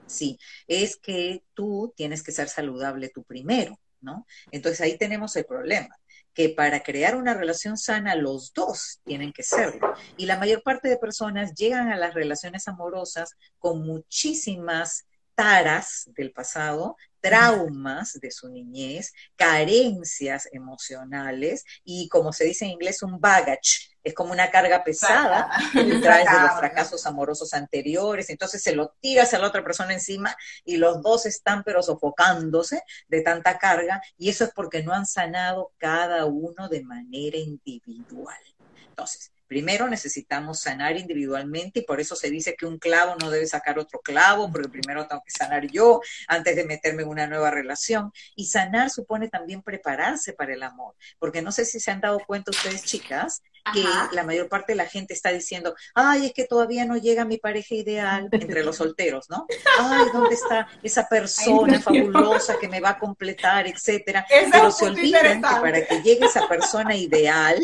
Sí, 0.07 0.38
es 0.69 0.97
que 0.97 1.43
tú 1.54 1.93
tienes 1.97 2.23
que 2.23 2.33
ser 2.33 2.49
saludable 2.49 3.09
tú 3.09 3.25
primero, 3.25 3.78
¿no? 4.00 4.26
Entonces 4.52 4.81
ahí 4.81 4.97
tenemos 4.97 5.35
el 5.37 5.45
problema 5.45 5.97
que 6.35 6.49
para 6.50 6.83
crear 6.83 7.16
una 7.16 7.33
relación 7.33 7.78
sana 7.78 8.16
los 8.16 8.52
dos 8.52 9.00
tienen 9.04 9.33
que 9.33 9.45
serlo. 9.45 9.95
Y 10.16 10.26
la 10.26 10.37
mayor 10.37 10.62
parte 10.62 10.88
de 10.88 10.99
personas 10.99 11.54
llegan 11.54 11.90
a 11.90 11.97
las 11.97 12.12
relaciones 12.12 12.66
amorosas 12.66 13.37
con 13.59 13.87
muchísimas 13.87 15.07
taras 15.35 16.05
del 16.14 16.33
pasado, 16.33 16.97
traumas 17.21 18.21
de 18.21 18.31
su 18.31 18.50
niñez, 18.50 19.12
carencias 19.35 20.47
emocionales 20.53 21.64
y, 21.83 22.09
como 22.09 22.33
se 22.33 22.45
dice 22.45 22.67
en 22.67 22.73
inglés, 22.73 23.03
un 23.03 23.19
baggage. 23.19 23.91
Es 24.03 24.12
como 24.12 24.33
una 24.33 24.50
carga 24.50 24.85
pesada 24.85 25.49
que 25.73 25.99
traes 26.00 26.31
de 26.31 26.41
los 26.41 26.59
fracasos 26.59 27.07
amorosos 27.07 27.55
anteriores. 27.55 28.29
Entonces 28.29 28.62
se 28.62 28.76
lo 28.76 28.95
tiras 29.00 29.33
a 29.33 29.38
la 29.38 29.47
otra 29.47 29.64
persona 29.64 29.95
encima 29.95 30.37
y 30.64 30.76
los 30.76 31.00
dos 31.00 31.25
están 31.25 31.62
pero 31.64 31.83
sofocándose 31.83 32.83
de 33.09 33.23
tanta 33.23 33.59
carga 33.59 34.03
y 34.19 34.29
eso 34.29 34.45
es 34.45 34.50
porque 34.55 34.83
no 34.83 34.93
han 34.93 35.07
sanado 35.07 35.73
cada 35.79 36.26
uno 36.26 36.69
de 36.69 36.85
manera 36.85 37.38
individual. 37.38 38.37
Entonces, 38.88 39.33
Primero 39.47 39.89
necesitamos 39.89 40.61
sanar 40.61 40.97
individualmente 40.97 41.81
y 41.81 41.85
por 41.85 42.01
eso 42.01 42.17
se 42.17 42.31
dice 42.31 42.55
que 42.57 42.67
un 42.67 42.79
clavo 42.79 43.17
no 43.21 43.31
debe 43.31 43.47
sacar 43.47 43.79
otro 43.79 44.01
clavo, 44.01 44.51
porque 44.51 44.69
primero 44.69 45.07
tengo 45.07 45.23
que 45.25 45.31
sanar 45.31 45.67
yo 45.67 46.01
antes 46.29 46.57
de 46.57 46.65
meterme 46.65 47.03
en 47.03 47.09
una 47.09 47.27
nueva 47.27 47.51
relación. 47.51 48.13
Y 48.37 48.47
sanar 48.47 48.91
supone 48.91 49.29
también 49.29 49.63
prepararse 49.63 50.33
para 50.33 50.55
el 50.55 50.63
amor, 50.63 50.95
porque 51.19 51.43
no 51.43 51.53
sé 51.53 51.65
si 51.65 51.81
se 51.81 51.91
han 51.91 52.01
dado 52.01 52.21
cuenta 52.27 52.51
ustedes, 52.51 52.85
chicas, 52.85 53.43
que 53.73 53.85
la 54.13 54.25
mayor 54.25 54.49
parte 54.49 54.73
de 54.73 54.77
la 54.77 54.87
gente 54.87 55.15
está 55.15 55.31
diciendo, 55.31 55.75
ay, 55.95 56.27
es 56.27 56.33
que 56.33 56.45
todavía 56.45 56.85
no 56.85 56.97
llega 56.97 57.25
mi 57.25 57.39
pareja 57.39 57.75
ideal 57.75 58.29
entre 58.31 58.63
los 58.63 58.77
solteros, 58.77 59.31
¿no? 59.31 59.47
Ay, 59.79 60.07
¿dónde 60.13 60.35
está 60.35 60.69
esa 60.83 61.09
persona 61.09 61.81
fabulosa 61.81 62.59
que 62.59 62.69
me 62.69 62.81
va 62.81 62.91
a 62.91 62.99
completar, 62.99 63.67
etcétera? 63.67 64.27
Pero 64.29 64.71
se 64.71 64.87
olvidan 64.87 65.41
que 65.41 65.49
para 65.49 65.87
que 65.87 66.03
llegue 66.03 66.27
esa 66.27 66.47
persona 66.47 66.95
ideal, 66.95 67.59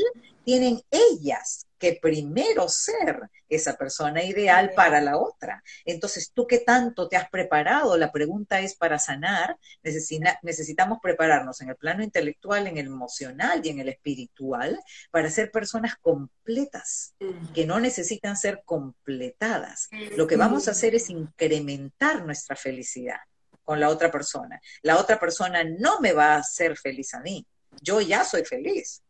tienen 0.44 0.82
ellas 0.90 1.66
que 1.80 1.98
primero 2.00 2.68
ser 2.68 3.30
esa 3.48 3.76
persona 3.76 4.22
ideal 4.22 4.72
para 4.76 5.00
la 5.00 5.16
otra. 5.16 5.64
Entonces, 5.84 6.30
¿tú 6.32 6.46
qué 6.46 6.58
tanto 6.58 7.08
te 7.08 7.16
has 7.16 7.28
preparado? 7.30 7.96
La 7.96 8.12
pregunta 8.12 8.60
es 8.60 8.76
para 8.76 8.98
sanar, 8.98 9.56
necesitamos 9.82 10.98
prepararnos 11.02 11.60
en 11.62 11.70
el 11.70 11.76
plano 11.76 12.04
intelectual, 12.04 12.66
en 12.66 12.76
el 12.76 12.86
emocional 12.86 13.62
y 13.64 13.70
en 13.70 13.80
el 13.80 13.88
espiritual 13.88 14.78
para 15.10 15.30
ser 15.30 15.50
personas 15.50 15.96
completas, 15.96 17.14
que 17.54 17.66
no 17.66 17.80
necesitan 17.80 18.36
ser 18.36 18.62
completadas. 18.64 19.88
Lo 20.16 20.26
que 20.26 20.36
vamos 20.36 20.68
a 20.68 20.72
hacer 20.72 20.94
es 20.94 21.08
incrementar 21.10 22.24
nuestra 22.24 22.54
felicidad 22.54 23.20
con 23.64 23.80
la 23.80 23.88
otra 23.88 24.10
persona. 24.10 24.60
La 24.82 24.98
otra 24.98 25.18
persona 25.18 25.64
no 25.64 26.00
me 26.00 26.12
va 26.12 26.34
a 26.34 26.38
hacer 26.40 26.76
feliz 26.76 27.14
a 27.14 27.20
mí. 27.20 27.46
Yo 27.80 28.00
ya 28.00 28.24
soy 28.24 28.44
feliz 28.44 29.00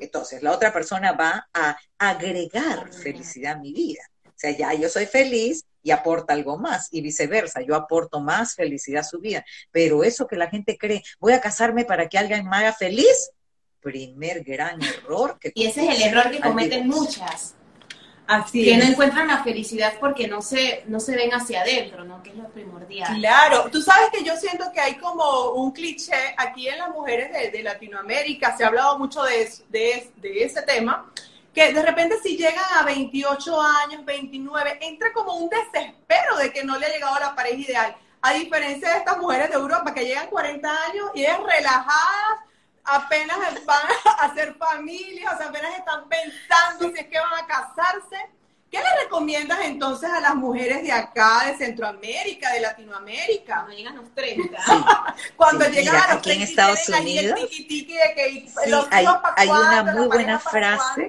entonces, 0.00 0.42
la 0.42 0.52
otra 0.52 0.72
persona 0.72 1.12
va 1.12 1.48
a 1.52 1.76
agregar 1.98 2.92
felicidad 2.92 3.54
a 3.54 3.58
mi 3.58 3.72
vida. 3.72 4.02
O 4.26 4.32
sea, 4.36 4.50
ya 4.50 4.74
yo 4.74 4.88
soy 4.88 5.06
feliz 5.06 5.64
y 5.82 5.90
aporta 5.90 6.34
algo 6.34 6.58
más 6.58 6.88
y 6.90 7.00
viceversa, 7.00 7.60
yo 7.62 7.74
aporto 7.74 8.20
más 8.20 8.54
felicidad 8.54 9.00
a 9.00 9.04
su 9.04 9.20
vida. 9.20 9.44
Pero 9.70 10.02
eso 10.02 10.26
que 10.26 10.36
la 10.36 10.48
gente 10.48 10.76
cree, 10.76 11.02
voy 11.20 11.32
a 11.32 11.40
casarme 11.40 11.84
para 11.84 12.08
que 12.08 12.18
alguien 12.18 12.48
me 12.48 12.56
haga 12.56 12.72
feliz, 12.72 13.30
primer 13.80 14.42
gran 14.42 14.82
error 14.82 15.38
que... 15.38 15.52
Y 15.54 15.66
ese 15.66 15.86
es 15.86 15.96
el 15.96 16.02
error 16.08 16.30
que 16.30 16.40
cometen 16.40 16.88
muchas. 16.88 17.54
Así 18.26 18.64
que 18.64 18.76
no 18.78 18.84
encuentran 18.84 19.28
la 19.28 19.42
felicidad 19.42 19.94
porque 20.00 20.26
no 20.26 20.40
se, 20.40 20.84
no 20.86 20.98
se 20.98 21.14
ven 21.14 21.34
hacia 21.34 21.60
adentro, 21.60 22.04
¿no? 22.04 22.22
Que 22.22 22.30
es 22.30 22.36
lo 22.36 22.48
primordial. 22.48 23.18
Claro, 23.18 23.68
tú 23.70 23.82
sabes 23.82 24.08
que 24.10 24.24
yo 24.24 24.34
siento 24.36 24.72
que 24.72 24.80
hay 24.80 24.94
como 24.94 25.50
un 25.50 25.72
cliché 25.72 26.34
aquí 26.38 26.68
en 26.68 26.78
las 26.78 26.88
mujeres 26.90 27.52
de, 27.52 27.62
Latinoamérica, 27.62 28.56
se 28.56 28.64
ha 28.64 28.68
hablado 28.68 28.98
mucho 28.98 29.22
de, 29.22 29.50
de, 29.68 30.10
de 30.16 30.44
ese 30.44 30.62
tema, 30.62 31.10
que 31.52 31.72
de 31.72 31.82
repente 31.82 32.16
si 32.22 32.36
llegan 32.36 32.64
a 32.78 32.82
28 32.82 33.60
años, 33.60 34.04
29, 34.04 34.78
entra 34.80 35.12
como 35.12 35.34
un 35.34 35.50
desespero 35.50 36.36
de 36.38 36.52
que 36.52 36.64
no 36.64 36.78
le 36.78 36.86
ha 36.86 36.92
llegado 36.92 37.18
la 37.20 37.34
pareja 37.34 37.56
ideal. 37.56 37.96
A 38.22 38.32
diferencia 38.32 38.90
de 38.90 38.98
estas 38.98 39.18
mujeres 39.18 39.50
de 39.50 39.56
Europa 39.56 39.92
que 39.92 40.06
llegan 40.06 40.28
40 40.28 40.68
años 40.68 41.10
y 41.14 41.24
es 41.24 41.38
relajadas, 41.38 42.40
apenas 42.84 43.38
van 43.64 43.86
a 44.04 44.24
hacer 44.24 44.54
familia, 44.54 45.32
o 45.32 45.36
sea, 45.36 45.48
apenas 45.48 45.78
están 45.78 46.08
pensando 46.08 46.90
si 46.92 47.00
es 47.00 47.06
que 47.08 47.18
van 47.18 47.42
a 47.42 47.46
casarse. 47.46 48.30
¿Qué 48.70 48.78
le 48.78 49.04
recomiendas 49.04 49.60
entonces 49.62 50.10
a 50.10 50.20
las 50.20 50.34
mujeres 50.34 50.82
de 50.82 50.90
acá, 50.90 51.44
de 51.46 51.56
Centroamérica, 51.56 52.52
de 52.52 52.60
Latinoamérica? 52.60 53.54
Cuando 53.54 53.72
llegan 53.76 53.96
los 53.96 54.14
30. 54.14 55.14
Cuando 55.36 55.68
llegan 55.68 55.94
a 55.94 55.98
los 56.08 56.16
aquí 56.16 56.32
en 56.32 56.42
Estados 56.42 56.88
Unidos, 56.88 57.38
hay, 58.90 59.06
hay 59.36 59.48
una 59.48 59.82
muy 59.84 60.06
buena 60.08 60.40
frase. 60.40 61.08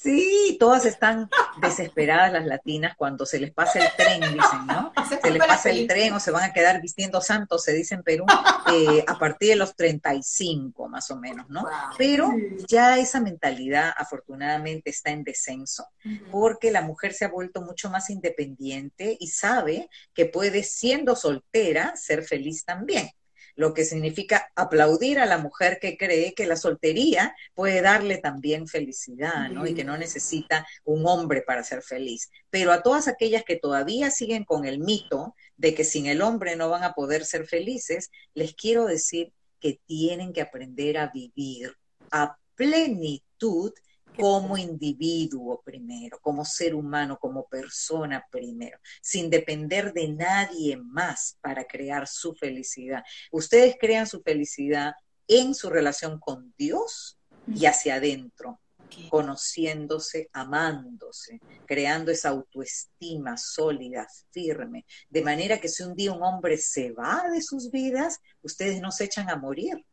Sí, 0.00 0.56
todas 0.60 0.86
están 0.86 1.28
desesperadas 1.60 2.32
las 2.32 2.46
latinas 2.46 2.94
cuando 2.96 3.26
se 3.26 3.40
les 3.40 3.52
pasa 3.52 3.80
el 3.80 3.88
tren, 3.96 4.20
dicen, 4.20 4.66
¿no? 4.68 4.92
Se 5.22 5.30
les 5.30 5.44
pasa 5.44 5.70
el 5.70 5.88
tren 5.88 6.12
o 6.12 6.20
se 6.20 6.30
van 6.30 6.44
a 6.44 6.52
quedar 6.52 6.80
vistiendo 6.80 7.20
santos, 7.20 7.64
se 7.64 7.72
dice 7.72 7.96
en 7.96 8.02
Perú, 8.04 8.24
eh, 8.72 9.04
a 9.06 9.18
partir 9.18 9.50
de 9.50 9.56
los 9.56 9.74
35 9.74 10.88
más 10.88 11.10
o 11.10 11.16
menos, 11.16 11.48
¿no? 11.48 11.66
Pero 11.96 12.32
ya 12.68 12.98
esa 12.98 13.20
mentalidad 13.20 13.92
afortunadamente 13.96 14.90
está 14.90 15.10
en 15.10 15.24
descenso 15.24 15.88
porque 16.30 16.70
la 16.70 16.82
mujer 16.82 17.12
se 17.12 17.24
ha 17.24 17.28
vuelto 17.28 17.62
mucho 17.62 17.90
más 17.90 18.10
independiente 18.10 19.16
y 19.18 19.28
sabe 19.28 19.88
que 20.14 20.26
puede, 20.26 20.62
siendo 20.62 21.16
soltera, 21.16 21.96
ser 21.96 22.22
feliz 22.22 22.64
también 22.64 23.10
lo 23.58 23.74
que 23.74 23.84
significa 23.84 24.52
aplaudir 24.54 25.18
a 25.18 25.26
la 25.26 25.36
mujer 25.36 25.80
que 25.80 25.98
cree 25.98 26.32
que 26.32 26.46
la 26.46 26.54
soltería 26.54 27.34
puede 27.54 27.82
darle 27.82 28.18
también 28.18 28.68
felicidad, 28.68 29.50
¿no? 29.50 29.66
Y 29.66 29.74
que 29.74 29.82
no 29.82 29.98
necesita 29.98 30.64
un 30.84 31.04
hombre 31.04 31.42
para 31.42 31.64
ser 31.64 31.82
feliz. 31.82 32.30
Pero 32.50 32.70
a 32.70 32.84
todas 32.84 33.08
aquellas 33.08 33.42
que 33.42 33.56
todavía 33.56 34.12
siguen 34.12 34.44
con 34.44 34.64
el 34.64 34.78
mito 34.78 35.34
de 35.56 35.74
que 35.74 35.82
sin 35.82 36.06
el 36.06 36.22
hombre 36.22 36.54
no 36.54 36.70
van 36.70 36.84
a 36.84 36.92
poder 36.92 37.24
ser 37.24 37.48
felices, 37.48 38.12
les 38.32 38.54
quiero 38.54 38.86
decir 38.86 39.32
que 39.58 39.80
tienen 39.86 40.32
que 40.32 40.42
aprender 40.42 40.96
a 40.96 41.08
vivir 41.08 41.76
a 42.12 42.38
plenitud 42.54 43.72
como 44.18 44.58
individuo 44.58 45.62
primero, 45.64 46.18
como 46.20 46.44
ser 46.44 46.74
humano, 46.74 47.18
como 47.20 47.46
persona 47.46 48.26
primero, 48.30 48.78
sin 49.00 49.30
depender 49.30 49.92
de 49.92 50.08
nadie 50.08 50.76
más 50.76 51.38
para 51.40 51.64
crear 51.64 52.08
su 52.08 52.34
felicidad. 52.34 53.04
Ustedes 53.30 53.76
crean 53.80 54.06
su 54.06 54.20
felicidad 54.22 54.94
en 55.28 55.54
su 55.54 55.70
relación 55.70 56.18
con 56.18 56.52
Dios 56.58 57.18
y 57.46 57.66
hacia 57.66 57.96
adentro, 57.96 58.60
conociéndose, 59.08 60.28
amándose, 60.32 61.40
creando 61.66 62.10
esa 62.10 62.30
autoestima 62.30 63.36
sólida, 63.36 64.06
firme, 64.30 64.84
de 65.08 65.22
manera 65.22 65.60
que 65.60 65.68
si 65.68 65.82
un 65.82 65.94
día 65.94 66.12
un 66.12 66.22
hombre 66.22 66.56
se 66.58 66.92
va 66.92 67.24
de 67.32 67.42
sus 67.42 67.70
vidas, 67.70 68.20
ustedes 68.42 68.80
no 68.80 68.90
se 68.90 69.04
echan 69.04 69.30
a 69.30 69.36
morir, 69.36 69.84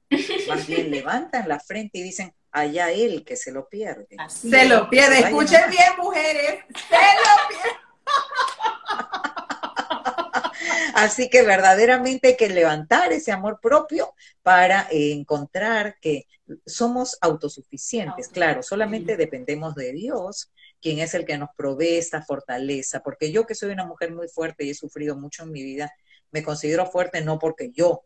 más 0.48 0.68
bien 0.68 0.92
levantan 0.92 1.48
la 1.48 1.60
frente 1.60 2.00
y 2.00 2.04
dicen, 2.04 2.34
allá 2.52 2.92
él 2.92 3.24
que 3.26 3.36
se 3.36 3.52
lo 3.52 3.68
pierde. 3.68 4.08
se 4.30 4.66
lo 4.66 4.90
pierde. 4.90 5.20
Escuchen 5.20 5.70
bien, 5.70 5.92
mujeres, 5.98 6.64
se 6.74 6.96
lo 6.96 7.48
pierde. 7.50 7.85
Así 10.96 11.30
que 11.30 11.42
verdaderamente 11.42 12.30
hay 12.30 12.38
que 12.38 12.48
levantar 12.48 13.12
ese 13.12 13.34
amor 13.34 13.60
propio 13.62 14.14
para 14.42 14.88
eh, 14.90 15.12
encontrar 15.12 15.98
que 16.00 16.26
somos 16.66 17.18
autosuficientes. 17.20 18.30
Claro, 18.30 18.64
solamente 18.64 19.18
dependemos 19.18 19.76
de 19.76 19.92
Dios, 19.92 20.54
quien 20.82 21.00
es 21.00 21.14
el 21.14 21.26
que 21.26 21.38
nos 21.38 21.50
provee 21.58 21.98
esta 21.98 22.22
fortaleza. 22.22 23.02
Porque 23.02 23.30
yo 23.30 23.46
que 23.46 23.56
soy 23.56 23.72
una 23.72 23.86
mujer 23.86 24.14
muy 24.14 24.30
fuerte 24.30 24.64
y 24.64 24.70
he 24.70 24.74
sufrido 24.74 25.18
mucho 25.18 25.44
en 25.44 25.52
mi 25.52 25.64
vida, 25.64 25.92
me 26.32 26.44
considero 26.44 26.86
fuerte 26.86 27.22
no 27.22 27.40
porque 27.40 27.72
yo 27.74 28.06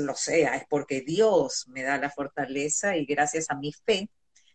lo 0.00 0.14
sea, 0.14 0.54
es 0.54 0.62
porque 0.70 1.00
Dios 1.00 1.66
me 1.66 1.82
da 1.82 1.98
la 1.98 2.08
fortaleza 2.08 2.96
y 2.96 3.04
gracias 3.04 3.50
a 3.50 3.56
mi 3.56 3.72
fe 3.72 4.08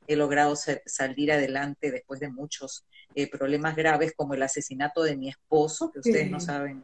he 0.08 0.16
logrado 0.16 0.56
salir 0.86 1.34
adelante 1.34 1.92
después 1.92 2.22
de 2.22 2.30
muchos 2.30 2.86
eh, 3.14 3.30
problemas 3.30 3.76
graves 3.76 4.14
como 4.16 4.36
el 4.36 4.44
asesinato 4.44 5.04
de 5.04 5.18
mi 5.18 5.28
esposo, 5.28 5.92
que 5.92 6.00
ustedes 6.00 6.32
no 6.32 6.40
saben, 6.40 6.82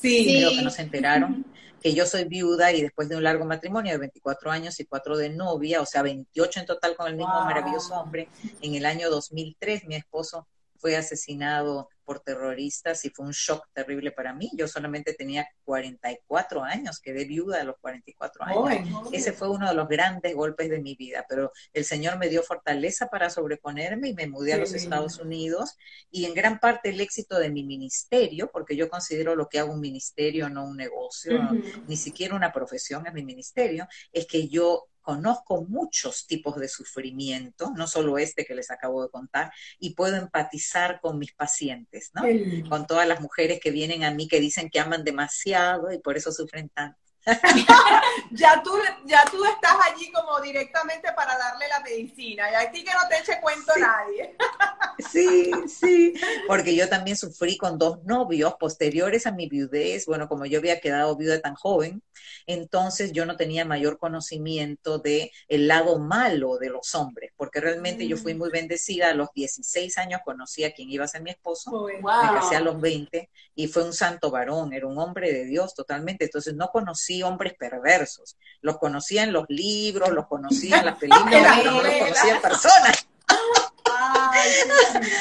sí. 0.00 0.24
creo 0.24 0.50
que 0.50 0.62
no 0.62 0.70
se 0.70 0.82
enteraron, 0.82 1.44
que 1.82 1.94
yo 1.94 2.06
soy 2.06 2.24
viuda 2.24 2.72
y 2.72 2.82
después 2.82 3.08
de 3.08 3.16
un 3.16 3.22
largo 3.22 3.44
matrimonio 3.44 3.92
de 3.92 3.98
24 3.98 4.50
años 4.50 4.80
y 4.80 4.86
4 4.86 5.16
de 5.18 5.30
novia, 5.30 5.80
o 5.80 5.86
sea, 5.86 6.02
28 6.02 6.60
en 6.60 6.66
total 6.66 6.96
con 6.96 7.08
el 7.08 7.16
mismo 7.16 7.44
maravilloso 7.44 7.94
hombre, 7.94 8.28
en 8.62 8.74
el 8.74 8.86
año 8.86 9.10
2003 9.10 9.84
mi 9.86 9.96
esposo 9.96 10.46
fue 10.78 10.96
asesinado 10.96 11.88
por 12.04 12.20
terroristas 12.20 13.04
y 13.04 13.10
fue 13.10 13.26
un 13.26 13.32
shock 13.32 13.66
terrible 13.72 14.12
para 14.12 14.32
mí. 14.32 14.50
Yo 14.54 14.68
solamente 14.68 15.14
tenía 15.14 15.46
44 15.64 16.62
años, 16.62 17.00
quedé 17.00 17.24
viuda 17.24 17.60
a 17.60 17.64
los 17.64 17.76
44 17.80 18.44
años. 18.44 19.08
Ese 19.12 19.32
fue 19.32 19.50
uno 19.50 19.68
de 19.68 19.74
los 19.74 19.88
grandes 19.88 20.34
golpes 20.34 20.70
de 20.70 20.80
mi 20.80 20.94
vida, 20.94 21.24
pero 21.28 21.52
el 21.72 21.84
Señor 21.84 22.18
me 22.18 22.28
dio 22.28 22.42
fortaleza 22.42 23.08
para 23.08 23.30
sobreponerme 23.30 24.08
y 24.08 24.14
me 24.14 24.26
mudé 24.26 24.54
a 24.54 24.58
los 24.58 24.72
Estados 24.74 25.18
Unidos 25.18 25.76
y 26.10 26.26
en 26.26 26.34
gran 26.34 26.58
parte 26.58 26.90
el 26.90 27.00
éxito 27.00 27.38
de 27.38 27.50
mi 27.50 27.64
ministerio, 27.64 28.50
porque 28.52 28.76
yo 28.76 28.88
considero 28.88 29.34
lo 29.36 29.48
que 29.48 29.58
hago 29.58 29.72
un 29.72 29.80
ministerio, 29.80 30.48
no 30.48 30.64
un 30.64 30.76
negocio, 30.76 31.40
ni 31.86 31.96
siquiera 31.96 32.34
una 32.34 32.52
profesión, 32.52 33.06
es 33.06 33.12
mi 33.12 33.24
ministerio, 33.24 33.86
es 34.12 34.26
que 34.26 34.48
yo 34.48 34.86
conozco 35.04 35.64
muchos 35.68 36.26
tipos 36.26 36.56
de 36.56 36.68
sufrimiento, 36.68 37.72
no 37.76 37.86
solo 37.86 38.18
este 38.18 38.44
que 38.44 38.54
les 38.54 38.70
acabo 38.70 39.02
de 39.02 39.10
contar, 39.10 39.52
y 39.78 39.94
puedo 39.94 40.16
empatizar 40.16 40.98
con 41.00 41.18
mis 41.18 41.32
pacientes, 41.34 42.10
¿no? 42.14 42.22
Con 42.68 42.86
todas 42.86 43.06
las 43.06 43.20
mujeres 43.20 43.60
que 43.60 43.70
vienen 43.70 44.02
a 44.02 44.10
mí 44.10 44.26
que 44.26 44.40
dicen 44.40 44.70
que 44.70 44.80
aman 44.80 45.04
demasiado 45.04 45.92
y 45.92 45.98
por 45.98 46.16
eso 46.16 46.32
sufren 46.32 46.70
tanto. 46.70 46.98
ya, 48.32 48.62
tú, 48.62 48.72
ya 49.06 49.24
tú 49.30 49.44
estás 49.44 49.76
allí 49.90 50.10
como 50.12 50.40
directamente 50.40 51.12
para 51.12 51.36
darle 51.38 51.68
la 51.68 51.80
medicina, 51.80 52.50
y 52.50 52.54
a 52.54 52.70
ti 52.70 52.82
que 52.84 52.92
no 52.92 53.08
te 53.08 53.18
eche 53.18 53.40
cuento 53.40 53.72
nadie. 53.78 54.36
sí, 55.14 55.50
sí, 55.68 56.14
porque 56.46 56.74
yo 56.74 56.88
también 56.88 57.16
sufrí 57.16 57.56
con 57.56 57.78
dos 57.78 58.04
novios 58.04 58.54
posteriores 58.58 59.26
a 59.26 59.32
mi 59.32 59.48
viudez, 59.48 60.06
bueno, 60.06 60.28
como 60.28 60.46
yo 60.46 60.58
había 60.58 60.80
quedado 60.80 61.16
viuda 61.16 61.40
tan 61.40 61.54
joven, 61.54 62.02
entonces 62.46 63.12
yo 63.12 63.24
no 63.24 63.36
tenía 63.36 63.64
mayor 63.64 63.98
conocimiento 63.98 64.98
de 64.98 65.30
el 65.48 65.68
lado 65.68 65.98
malo 65.98 66.58
de 66.58 66.70
los 66.70 66.94
hombres, 66.94 67.32
porque 67.36 67.60
realmente 67.60 68.06
yo 68.06 68.16
fui 68.16 68.34
mm. 68.34 68.38
muy 68.38 68.50
bendecida, 68.50 69.10
a 69.10 69.14
los 69.14 69.28
16 69.34 69.96
años 69.98 70.20
conocí 70.24 70.64
a 70.64 70.72
quien 70.72 70.90
iba 70.90 71.04
a 71.04 71.08
ser 71.08 71.22
mi 71.22 71.30
esposo, 71.30 71.86
me 71.86 72.00
casé 72.02 72.56
a 72.56 72.60
los 72.60 72.80
20 72.80 73.30
y 73.54 73.68
fue 73.68 73.84
un 73.84 73.92
santo 73.92 74.30
varón, 74.30 74.72
era 74.72 74.86
un 74.86 74.98
hombre 74.98 75.32
de 75.32 75.44
Dios 75.44 75.74
totalmente, 75.74 76.24
entonces 76.24 76.54
no 76.54 76.68
conocí 76.68 77.22
hombres 77.22 77.54
perversos, 77.54 78.36
los 78.60 78.78
conocía 78.78 79.22
en 79.22 79.32
los 79.32 79.44
libros, 79.48 80.10
los 80.10 80.26
conocía 80.26 80.80
en 80.80 80.86
las 80.86 80.98
películas, 80.98 81.58
pero 81.58 81.70
no 81.70 81.82
los 81.82 81.92
conocía 81.94 82.36
en 82.36 82.42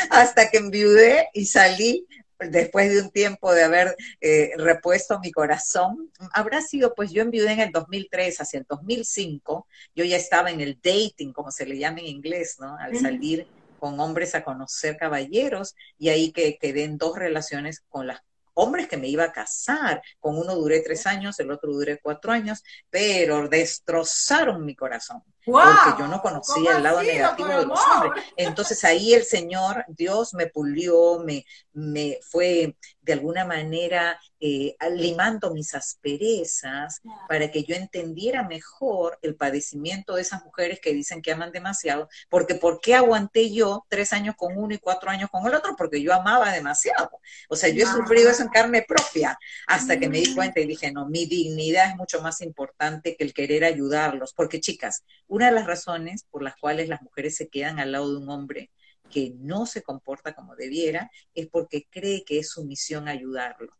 Hasta 0.10 0.50
que 0.50 0.58
enviudé 0.58 1.30
y 1.34 1.46
salí 1.46 2.08
después 2.40 2.92
de 2.92 3.02
un 3.02 3.12
tiempo 3.12 3.54
de 3.54 3.64
haber 3.64 3.96
eh, 4.22 4.52
repuesto 4.58 5.20
mi 5.20 5.32
corazón, 5.32 6.12
habrá 6.34 6.62
sido, 6.62 6.94
pues 6.94 7.12
yo 7.12 7.22
enviudé 7.22 7.54
en 7.54 7.60
el 7.60 7.72
2003, 7.72 8.42
hacia 8.42 8.60
el 8.60 8.66
2005, 8.68 9.68
yo 9.96 10.06
ya 10.06 10.18
estaba 10.18 10.52
en 10.52 10.62
el 10.62 10.80
dating, 10.82 11.34
como 11.34 11.52
se 11.52 11.66
le 11.66 11.78
llama 11.78 12.00
en 12.00 12.08
inglés, 12.08 12.58
¿no? 12.60 12.78
Al 12.78 12.98
salir 12.98 13.48
con 13.80 14.00
hombres 14.00 14.36
a 14.36 14.44
conocer 14.44 14.98
caballeros, 14.98 15.76
y 15.98 16.10
ahí 16.10 16.32
que 16.32 16.58
quedé 16.58 16.84
en 16.84 16.98
dos 16.98 17.18
relaciones 17.18 17.82
con 17.90 18.08
las 18.08 18.22
hombres 18.54 18.88
que 18.88 18.98
me 18.98 19.08
iba 19.08 19.26
a 19.26 19.32
casar. 19.32 20.02
Con 20.20 20.38
uno 20.38 20.56
duré 20.56 20.82
tres 20.82 21.06
años, 21.08 21.40
el 21.40 21.52
otro 21.52 21.72
duré 21.72 22.00
cuatro 22.00 22.32
años, 22.32 22.64
pero 22.90 23.48
destrozaron 23.48 24.66
mi 24.66 24.76
corazón. 24.76 25.24
Porque 25.46 26.00
yo 26.00 26.08
no 26.08 26.22
conocía 26.22 26.78
el 26.78 26.84
lado 26.84 27.02
negativo 27.02 27.50
de 27.50 27.66
los 27.66 27.80
hombres. 27.80 28.24
Entonces 28.38 28.84
ahí 28.84 29.14
el 29.14 29.24
Señor, 29.24 29.86
Dios 29.88 30.34
me 30.34 30.48
pulió, 30.48 31.20
me, 31.20 31.46
me 31.74 32.20
fue 32.22 32.76
de 33.02 33.14
alguna 33.14 33.46
manera 33.46 34.20
eh, 34.40 34.76
limando 34.92 35.54
mis 35.54 35.74
asperezas 35.74 37.02
para 37.28 37.52
que 37.52 37.64
yo 37.64 37.76
entendiera 37.76 38.44
mejor 38.44 39.18
el 39.22 39.36
padecimiento 39.36 40.16
de 40.16 40.22
esas 40.22 40.44
mujeres 40.44 40.80
que 40.82 40.94
dicen 40.94 41.22
que 41.22 41.32
aman 41.32 41.52
demasiado, 41.52 42.10
porque 42.30 42.56
¿por 42.56 42.80
qué 42.82 42.96
aguanté 42.96 43.52
yo 43.52 43.86
tres 43.90 44.14
años 44.14 44.36
con 44.38 44.58
uno 44.58 44.74
y 44.74 44.80
cuatro 44.80 45.10
años 45.10 45.30
con 45.30 45.46
el 45.48 45.56
otro? 45.56 45.76
Porque 45.78 46.02
yo 46.02 46.14
amaba 46.14 46.52
demasiado. 46.52 47.10
O 47.50 47.56
sea, 47.56 47.70
yo 47.70 47.84
he 47.84 47.88
sufrido 47.88 48.30
eso 48.30 48.44
en 48.44 48.50
carne 48.50 48.86
propia 48.86 49.38
hasta 49.68 50.00
que 50.00 50.10
me 50.10 50.20
di 50.20 50.36
cuenta 50.36 50.60
y 50.60 50.66
dije, 50.66 50.92
no, 50.92 51.08
mi 51.08 51.26
dignidad 51.26 51.90
es 51.90 51.96
mucho 51.96 52.22
más 52.22 52.42
importante 52.42 53.16
que 53.16 53.24
el 53.24 53.34
querer 53.34 53.64
ayudarlos, 53.64 54.34
porque 54.34 54.60
chicas, 54.60 55.04
una 55.34 55.48
de 55.48 55.54
las 55.54 55.66
razones 55.66 56.28
por 56.30 56.44
las 56.44 56.56
cuales 56.58 56.88
las 56.88 57.02
mujeres 57.02 57.36
se 57.36 57.50
quedan 57.50 57.80
al 57.80 57.92
lado 57.92 58.12
de 58.12 58.18
un 58.18 58.30
hombre 58.30 58.70
que 59.10 59.34
no 59.40 59.66
se 59.66 59.82
comporta 59.82 60.36
como 60.36 60.56
debiera, 60.56 61.10
es 61.34 61.48
porque 61.48 61.88
cree 61.90 62.24
que 62.24 62.38
es 62.38 62.52
su 62.52 62.64
misión 62.66 63.08
ayudarlo. 63.08 63.76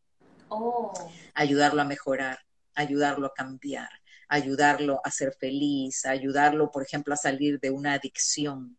Oh. 0.50 0.92
Ayudarlo 1.36 1.84
a 1.84 1.86
mejorar, 1.86 2.40
ayudarlo 2.74 3.28
a 3.28 3.34
cambiar, 3.36 3.90
ayudarlo 4.30 5.00
a 5.04 5.12
ser 5.12 5.36
feliz, 5.40 6.08
ayudarlo, 6.08 6.72
por 6.72 6.82
ejemplo, 6.82 7.14
a 7.14 7.18
salir 7.18 7.60
de 7.60 7.70
una 7.70 7.94
adicción. 7.94 8.76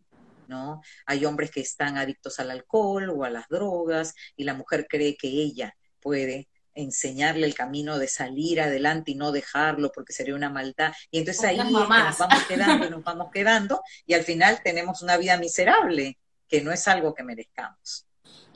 ¿No? 0.49 0.83
Hay 1.07 1.25
hombres 1.25 1.53
que 1.53 1.61
están 1.61 1.97
adictos 1.97 2.41
al 2.41 2.51
alcohol 2.51 3.09
o 3.09 3.23
a 3.23 3.31
las 3.31 3.49
drogas 3.49 4.15
y 4.37 4.43
la 4.43 4.53
mujer 4.53 4.87
cree 4.91 5.17
que 5.17 5.29
ella 5.29 5.77
puede 6.01 6.49
enseñarle 6.75 7.47
el 7.47 7.55
camino 7.55 7.99
de 7.99 8.09
salir 8.09 8.61
adelante 8.61 9.13
y 9.13 9.15
no 9.15 9.33
dejarlo 9.33 9.93
porque 9.93 10.13
sería 10.13 10.35
una 10.35 10.51
maldad. 10.51 10.93
Y 11.11 11.19
entonces 11.19 11.45
ahí 11.45 11.59
nos 11.59 11.89
vamos 11.89 12.45
quedando 12.49 12.87
y 12.87 12.91
nos 12.91 13.05
vamos 13.05 13.29
quedando 13.33 13.83
y 14.07 14.15
al 14.15 14.25
final 14.25 14.61
tenemos 14.63 15.03
una 15.03 15.17
vida 15.17 15.37
miserable, 15.39 16.19
que 16.49 16.61
no 16.61 16.73
es 16.73 16.87
algo 16.89 17.15
que 17.15 17.23
merezcamos. 17.23 18.07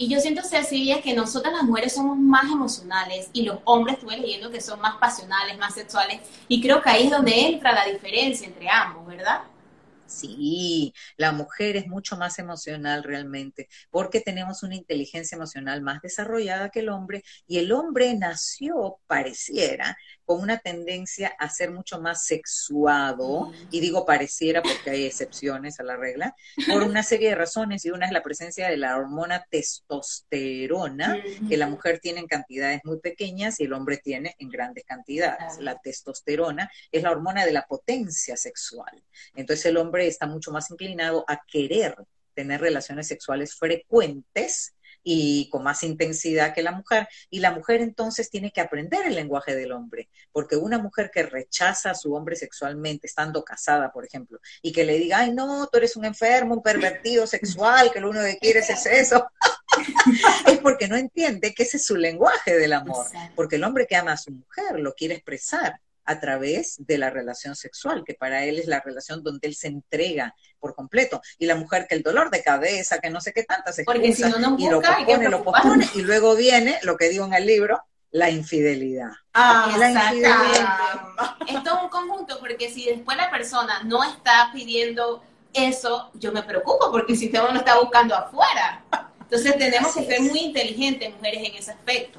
Y 0.01 0.09
yo 0.09 0.21
siento, 0.21 0.43
Cecilia, 0.45 1.03
que 1.03 1.13
nosotras 1.13 1.53
las 1.53 1.65
mujeres 1.65 1.95
somos 1.95 2.17
más 2.17 2.45
emocionales 2.45 3.31
y 3.33 3.43
los 3.43 3.59
hombres 3.65 3.97
estuve 3.97 4.17
leyendo 4.17 4.49
que 4.49 4.61
son 4.61 4.81
más 4.81 4.97
pasionales, 4.99 5.59
más 5.59 5.75
sexuales. 5.75 6.21
Y 6.47 6.63
creo 6.63 6.81
que 6.81 6.89
ahí 6.89 7.07
es 7.07 7.11
donde 7.11 7.49
entra 7.49 7.73
la 7.73 7.85
diferencia 7.85 8.47
entre 8.47 8.71
ambos, 8.71 9.05
¿verdad? 9.07 9.41
Sí, 10.09 10.94
la 11.18 11.33
mujer 11.33 11.77
es 11.77 11.87
mucho 11.87 12.16
más 12.16 12.38
emocional 12.38 13.05
realmente, 13.05 13.68
porque 13.90 14.23
tenemos 14.23 14.62
una 14.62 14.75
inteligencia 14.75 15.37
emocional 15.37 15.83
más 15.83 16.01
desarrollada 16.01 16.71
que 16.71 16.81
el 16.81 16.88
hombre 16.88 17.23
y 17.47 17.59
el 17.59 17.73
hombre 17.73 18.14
nació, 18.16 19.01
pareciera, 19.07 19.99
con 20.25 20.40
una 20.40 20.59
tendencia 20.59 21.35
a 21.38 21.51
ser 21.51 21.71
mucho 21.71 22.01
más 22.01 22.25
sexuado, 22.25 23.53
y 23.71 23.81
digo 23.81 24.07
pareciera 24.07 24.62
porque 24.62 24.90
hay 24.90 25.05
excepciones 25.05 25.79
a 25.79 25.85
la 25.85 25.97
regla, 25.97 26.35
por 26.71 26.83
una 26.83 27.03
serie 27.03 27.31
de 27.31 27.35
razones, 27.35 27.85
y 27.85 27.90
una 27.90 28.07
es 28.07 28.12
la 28.12 28.23
presencia 28.23 28.68
de 28.68 28.79
la 28.79 28.97
hormona 28.97 29.44
testosterona, 29.51 31.23
que 31.49 31.57
la 31.57 31.66
mujer 31.66 31.99
tiene 31.99 32.21
en 32.21 32.27
cantidades 32.27 32.81
muy 32.85 32.99
pequeñas 33.01 33.61
y 33.61 33.64
el 33.64 33.75
hombre 33.75 33.99
tiene 33.99 34.35
en 34.38 34.49
grandes 34.49 34.85
cantidades. 34.85 35.59
La 35.59 35.79
testosterona 35.79 36.71
es 36.90 37.03
la 37.03 37.11
hormona 37.11 37.44
de 37.44 37.53
la 37.53 37.66
potencia 37.66 38.37
sexual. 38.37 39.03
Entonces 39.35 39.66
el 39.66 39.77
hombre 39.77 39.98
está 40.07 40.27
mucho 40.27 40.53
más 40.53 40.71
inclinado 40.71 41.25
a 41.27 41.41
querer 41.47 41.97
tener 42.35 42.61
relaciones 42.61 43.09
sexuales 43.09 43.57
frecuentes 43.57 44.75
y 45.03 45.49
con 45.51 45.63
más 45.63 45.83
intensidad 45.83 46.55
que 46.55 46.63
la 46.63 46.73
mujer. 46.73 47.09
Y 47.31 47.41
la 47.41 47.51
mujer 47.51 47.81
entonces 47.81 48.31
tiene 48.31 48.53
que 48.53 48.61
aprender 48.61 49.07
el 49.07 49.15
lenguaje 49.15 49.57
del 49.57 49.73
hombre, 49.73 50.09
porque 50.33 50.57
una 50.57 50.79
mujer 50.79 51.11
que 51.13 51.23
rechaza 51.23 51.91
a 51.91 51.95
su 51.95 52.15
hombre 52.15 52.37
sexualmente, 52.37 53.07
estando 53.07 53.43
casada, 53.43 53.91
por 53.91 54.05
ejemplo, 54.05 54.39
y 54.63 54.71
que 54.73 54.85
le 54.85 54.99
diga, 54.99 55.21
ay, 55.21 55.33
no, 55.33 55.67
tú 55.67 55.79
eres 55.79 55.97
un 55.97 56.05
enfermo, 56.05 56.55
un 56.55 56.63
pervertido 56.63 57.27
sexual, 57.27 57.91
que 57.93 58.01
lo 58.01 58.11
único 58.11 58.25
que 58.25 58.39
quieres 58.39 58.69
es 58.71 58.87
eso, 58.87 59.27
es 60.47 60.59
porque 60.59 60.89
no 60.89 60.97
entiende 60.97 61.55
que 61.55 61.63
ese 61.63 61.79
es 61.79 61.87
su 61.87 61.97
lenguaje 61.97 62.57
del 62.57 62.73
amor, 62.73 63.07
porque 63.35 63.57
el 63.57 63.65
hombre 63.65 63.87
que 63.87 63.97
ama 63.97 64.13
a 64.13 64.17
su 64.17 64.31
mujer 64.31 64.79
lo 64.79 64.95
quiere 64.95 65.15
expresar 65.15 65.81
a 66.09 66.18
través 66.21 66.77
de 66.79 66.97
la 66.97 67.11
relación 67.11 67.55
sexual, 67.55 68.03
que 68.03 68.14
para 68.14 68.42
él 68.42 68.59
es 68.59 68.66
la 68.66 68.81
relación 68.81 69.23
donde 69.23 69.47
él 69.47 69.55
se 69.55 69.68
entrega 69.68 70.35
por 70.59 70.75
completo. 70.75 71.21
Y 71.38 71.44
la 71.44 71.55
mujer 71.55 71.87
que 71.87 71.94
el 71.97 72.03
dolor 72.03 72.31
de 72.31 72.42
cabeza, 72.42 72.99
que 72.99 73.11
no 73.11 73.21
sé 73.21 73.35
qué 73.35 73.42
tantas 73.42 73.79
Porque 73.85 74.14
si 74.14 74.23
no, 74.23 74.57
y 74.59 74.71
lo 74.71 74.81
pospone, 74.81 75.29
lo 75.29 75.44
pospone, 75.44 75.87
y 75.94 76.01
luego 76.01 76.35
viene 76.35 76.79
lo 76.83 76.97
que 76.97 77.11
digo 77.11 77.27
en 77.27 77.35
el 77.35 77.44
libro, 77.44 77.83
la 78.11 78.31
infidelidad. 78.31 79.11
Ah, 79.35 79.77
la 79.79 79.90
infidelidad. 79.90 80.79
Esto 81.47 81.77
es 81.77 81.83
un 81.83 81.90
conjunto, 81.90 82.38
porque 82.40 82.71
si 82.71 82.87
después 82.87 83.18
la 83.18 83.31
persona 83.31 83.83
no 83.85 84.03
está 84.03 84.49
pidiendo 84.55 85.23
eso, 85.53 86.11
yo 86.14 86.33
me 86.33 86.42
preocupo, 86.42 86.90
porque 86.90 87.14
si 87.16 87.27
usted 87.27 87.40
no 87.40 87.59
está 87.59 87.79
buscando 87.79 88.14
afuera. 88.14 88.83
Entonces 89.21 89.59
tenemos 89.59 89.94
que 89.94 90.07
ser 90.07 90.23
muy 90.23 90.38
inteligentes, 90.38 91.12
mujeres, 91.14 91.51
en 91.51 91.55
ese 91.55 91.73
aspecto. 91.73 92.18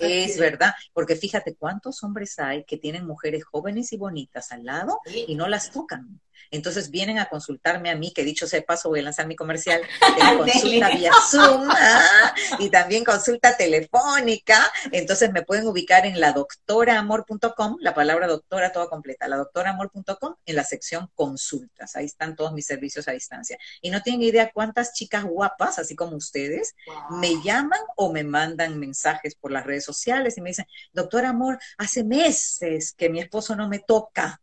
Es 0.00 0.38
verdad, 0.38 0.72
porque 0.92 1.16
fíjate 1.16 1.54
cuántos 1.54 2.02
hombres 2.02 2.38
hay 2.38 2.64
que 2.64 2.78
tienen 2.78 3.06
mujeres 3.06 3.44
jóvenes 3.44 3.92
y 3.92 3.96
bonitas 3.96 4.50
al 4.52 4.64
lado 4.64 5.00
y 5.26 5.34
no 5.34 5.46
las 5.48 5.70
tocan. 5.70 6.20
Entonces 6.50 6.90
vienen 6.90 7.18
a 7.18 7.26
consultarme 7.26 7.90
a 7.90 7.96
mí, 7.96 8.12
que 8.12 8.24
dicho 8.24 8.46
sea 8.46 8.62
paso, 8.62 8.88
voy 8.88 9.00
a 9.00 9.02
lanzar 9.02 9.26
mi 9.26 9.36
comercial, 9.36 9.82
tengo 10.18 10.44
consulta 10.44 10.90
vía 10.90 11.12
Zoom 11.30 11.68
¿ah? 11.70 12.34
y 12.58 12.70
también 12.70 13.04
consulta 13.04 13.56
telefónica. 13.56 14.70
Entonces 14.92 15.32
me 15.32 15.42
pueden 15.42 15.66
ubicar 15.66 16.06
en 16.06 16.20
la 16.20 16.32
doctoraamor.com, 16.32 17.76
la 17.80 17.94
palabra 17.94 18.26
doctora 18.26 18.72
toda 18.72 18.88
completa, 18.88 19.28
la 19.28 19.36
doctoraamor.com 19.36 20.36
en 20.46 20.56
la 20.56 20.64
sección 20.64 21.10
consultas. 21.14 21.96
Ahí 21.96 22.06
están 22.06 22.36
todos 22.36 22.52
mis 22.52 22.66
servicios 22.66 23.08
a 23.08 23.12
distancia. 23.12 23.58
Y 23.80 23.90
no 23.90 24.02
tienen 24.02 24.22
idea 24.22 24.50
cuántas 24.52 24.92
chicas 24.92 25.24
guapas, 25.24 25.78
así 25.78 25.94
como 25.94 26.16
ustedes, 26.16 26.74
me 27.10 27.42
llaman 27.42 27.80
o 27.96 28.12
me 28.12 28.24
mandan 28.24 28.78
mensajes 28.78 29.34
por 29.34 29.52
las 29.52 29.64
redes 29.64 29.84
sociales 29.84 30.36
y 30.36 30.40
me 30.40 30.50
dicen, 30.50 30.66
doctor 30.92 31.24
Amor, 31.24 31.58
hace 31.78 32.04
meses 32.04 32.92
que 32.92 33.08
mi 33.08 33.20
esposo 33.20 33.56
no 33.56 33.68
me 33.68 33.78
toca 33.78 34.40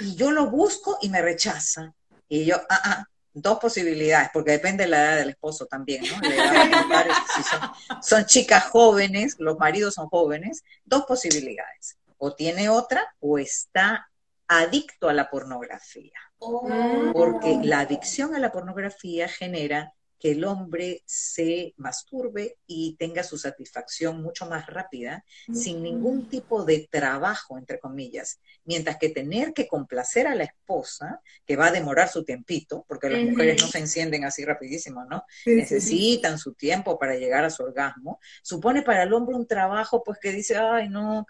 y 0.00 0.14
yo 0.14 0.30
lo 0.30 0.50
busco 0.50 0.98
y 1.02 1.08
me 1.08 1.22
rechaza. 1.22 1.94
Y 2.28 2.44
yo, 2.44 2.56
ah, 2.68 2.80
ah, 2.84 3.04
dos 3.32 3.58
posibilidades, 3.58 4.30
porque 4.32 4.52
depende 4.52 4.84
de 4.84 4.90
la 4.90 5.04
edad 5.04 5.16
del 5.18 5.30
esposo 5.30 5.66
también, 5.66 6.02
¿no? 6.02 6.08
si 7.36 7.42
son, 7.42 7.60
son, 8.02 8.24
chicas 8.26 8.64
jóvenes, 8.64 9.36
los 9.38 9.58
maridos 9.58 9.94
son 9.94 10.08
jóvenes, 10.08 10.62
dos 10.84 11.04
posibilidades. 11.04 11.98
O 12.18 12.34
tiene 12.34 12.68
otra 12.68 13.14
o 13.20 13.38
está 13.38 14.10
adicto 14.46 15.08
a 15.08 15.14
la 15.14 15.30
pornografía. 15.30 16.12
Oh. 16.38 17.12
Porque 17.12 17.58
la 17.62 17.80
adicción 17.80 18.34
a 18.34 18.38
la 18.38 18.52
pornografía 18.52 19.28
genera 19.28 19.94
que 20.20 20.32
el 20.32 20.44
hombre 20.44 21.02
se 21.06 21.74
masturbe 21.78 22.58
y 22.66 22.94
tenga 22.98 23.22
su 23.22 23.38
satisfacción 23.38 24.22
mucho 24.22 24.46
más 24.46 24.66
rápida, 24.66 25.24
sin 25.52 25.82
ningún 25.82 26.28
tipo 26.28 26.64
de 26.64 26.88
trabajo, 26.90 27.56
entre 27.58 27.80
comillas. 27.80 28.38
Mientras 28.64 28.98
que 28.98 29.08
tener 29.08 29.54
que 29.54 29.66
complacer 29.66 30.26
a 30.26 30.34
la 30.34 30.44
esposa, 30.44 31.20
que 31.46 31.56
va 31.56 31.66
a 31.66 31.72
demorar 31.72 32.08
su 32.08 32.24
tiempito, 32.24 32.84
porque 32.86 33.08
las 33.08 33.22
mujeres 33.22 33.60
no 33.62 33.68
se 33.68 33.78
encienden 33.78 34.24
así 34.24 34.44
rapidísimo, 34.44 35.04
¿no? 35.06 35.24
Necesitan 35.46 36.38
su 36.38 36.54
tiempo 36.54 36.98
para 36.98 37.16
llegar 37.16 37.44
a 37.44 37.50
su 37.50 37.62
orgasmo, 37.62 38.20
supone 38.42 38.82
para 38.82 39.04
el 39.04 39.12
hombre 39.14 39.34
un 39.34 39.46
trabajo, 39.46 40.04
pues 40.04 40.18
que 40.20 40.32
dice, 40.32 40.56
ay, 40.56 40.88
no, 40.88 41.26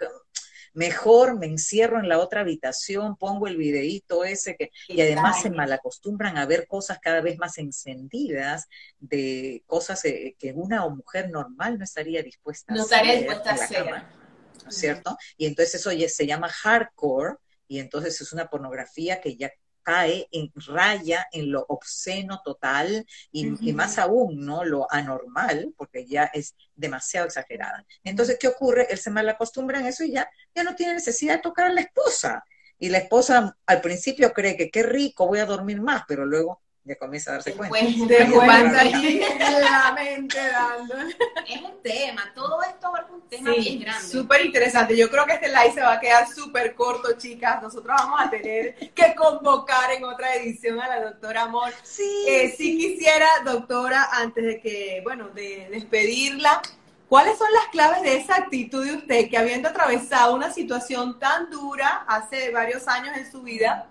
mejor 0.73 1.39
me 1.39 1.47
encierro 1.47 1.99
en 1.99 2.09
la 2.09 2.19
otra 2.19 2.41
habitación, 2.41 3.17
pongo 3.17 3.47
el 3.47 3.57
videíto 3.57 4.25
ese 4.25 4.57
que, 4.57 4.71
y 4.89 5.01
además 5.01 5.43
se 5.43 5.51
malacostumbran 5.51 6.39
a 6.39 6.47
ver 6.47 6.67
cosas 6.67 6.99
cada 7.01 7.21
vez 7.21 7.39
más 7.39 7.59
encendidas 7.59 8.69
de 8.99 9.63
cosas 9.67 10.05
eh, 10.05 10.37
que 10.39 10.53
una 10.53 10.89
mujer 10.89 11.31
normal 11.31 11.79
no 11.79 11.85
estaría 11.85 12.23
dispuesta 12.23 12.75
no 12.75 12.83
a 12.83 12.85
estaría 12.85 13.15
dispuesta 13.15 13.51
a 13.51 13.55
hacer. 13.55 13.87
¿no 14.65 14.71
cierto? 14.71 15.17
Y 15.37 15.47
entonces 15.47 15.77
eso 15.77 15.93
ya 15.93 16.09
se 16.09 16.27
llama 16.27 16.49
hardcore 16.49 17.37
y 17.67 17.79
entonces 17.79 18.21
es 18.21 18.33
una 18.33 18.49
pornografía 18.49 19.21
que 19.21 19.37
ya 19.37 19.51
cae 19.91 20.29
en 20.31 20.53
raya 20.69 21.27
en 21.33 21.51
lo 21.51 21.67
obsceno 21.69 22.41
total 22.45 23.05
y, 23.33 23.73
más 23.73 23.99
aún, 23.99 24.47
¿no? 24.47 24.65
Lo 24.65 24.87
anormal, 24.89 25.75
porque 25.77 26.07
ya 26.07 26.31
es 26.33 26.55
demasiado 26.77 27.27
exagerada. 27.27 27.85
Entonces, 28.05 28.39
¿qué 28.39 28.47
ocurre? 28.47 28.87
Él 28.89 28.99
se 28.99 29.11
mal 29.11 29.29
acostumbra 29.29 29.81
en 29.81 29.87
eso 29.87 30.05
y 30.05 30.13
ya, 30.13 30.31
ya 30.55 30.63
no 30.63 30.77
tiene 30.77 30.95
necesidad 30.95 31.35
de 31.35 31.43
tocar 31.43 31.67
a 31.67 31.73
la 31.73 31.81
esposa. 31.81 32.45
Y 32.79 32.89
la 32.89 32.99
esposa 32.99 33.57
al 33.67 33.81
principio 33.81 34.33
cree 34.33 34.57
que 34.57 34.71
qué 34.71 34.85
rico, 34.85 35.27
voy 35.27 35.41
a 35.41 35.45
dormir 35.45 35.81
más, 35.81 36.05
pero 36.07 36.25
luego 36.25 36.63
ya 36.85 36.97
comienza 36.97 37.31
a 37.31 37.35
darse 37.35 37.53
cuenta. 37.55 37.77
la 39.61 39.93
mente 39.95 40.39
dando. 40.39 40.95
Es 41.47 41.61
un 41.63 41.83
tema, 41.83 42.33
todo 42.35 42.63
esto 42.63 42.93
es 42.97 43.11
un 43.13 43.29
tema 43.29 43.51
bien 43.53 43.81
grande. 43.81 44.09
Súper 44.09 44.47
interesante. 44.47 44.97
Yo 44.97 45.11
creo 45.11 45.27
que 45.27 45.35
este 45.35 45.49
live 45.49 45.73
se 45.75 45.83
va 45.83 45.95
a 45.95 46.01
quedar 46.01 46.27
súper 46.29 46.75
corto, 46.75 47.17
chicas. 47.19 47.63
Nosotros 47.63 47.95
vamos 47.99 48.21
a 48.21 48.31
tener 48.31 48.75
que 48.95 49.15
convocar 49.15 49.93
en 49.93 50.05
otra 50.05 50.35
edición 50.37 50.81
a 50.81 50.89
la 50.89 51.05
doctora 51.11 51.43
Amor. 51.43 51.73
Sí. 51.83 52.25
Eh, 52.27 52.55
si 52.57 52.79
quisiera, 52.79 53.29
doctora, 53.45 54.09
antes 54.13 54.45
de 54.45 54.61
que, 54.61 55.01
bueno, 55.05 55.29
de 55.29 55.69
despedirla, 55.71 56.63
¿Cuáles 57.11 57.39
son 57.39 57.49
las 57.53 57.67
claves 57.73 58.03
de 58.03 58.19
esa 58.19 58.37
actitud 58.37 58.87
de 58.87 58.95
usted 58.95 59.29
que 59.29 59.37
habiendo 59.37 59.69
atravesado 59.69 60.33
una 60.33 60.53
situación 60.53 61.19
tan 61.19 61.51
dura 61.51 62.05
hace 62.07 62.53
varios 62.53 62.87
años 62.87 63.17
en 63.17 63.29
su 63.29 63.43
vida, 63.43 63.89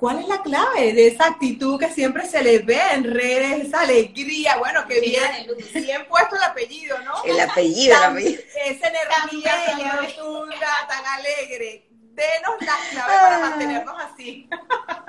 ¿Cuál 0.00 0.20
es 0.20 0.28
la 0.28 0.40
clave 0.40 0.94
de 0.94 1.08
esa 1.08 1.26
actitud 1.26 1.78
que 1.78 1.90
siempre 1.90 2.26
se 2.26 2.42
le 2.42 2.60
ve 2.60 2.80
en 2.94 3.04
redes, 3.04 3.66
esa 3.66 3.80
alegría? 3.80 4.56
Bueno, 4.56 4.86
que 4.88 4.98
bien, 4.98 5.30
bien 5.74 6.06
puesto 6.08 6.36
el 6.36 6.42
apellido, 6.42 6.98
¿no? 7.02 7.22
El 7.22 7.38
apellido, 7.38 7.94
el 7.98 8.04
apellido. 8.04 8.40
Esa 8.64 8.88
energía 8.88 9.52
tan 9.66 9.98
rotunda, 9.98 10.68
tan 10.88 11.04
alegre. 11.18 11.86
Denos 11.90 12.54
la 12.60 12.76
clave 12.90 13.12
para 13.12 13.36
ah. 13.36 13.50
mantenernos 13.50 13.94
así. 14.00 14.48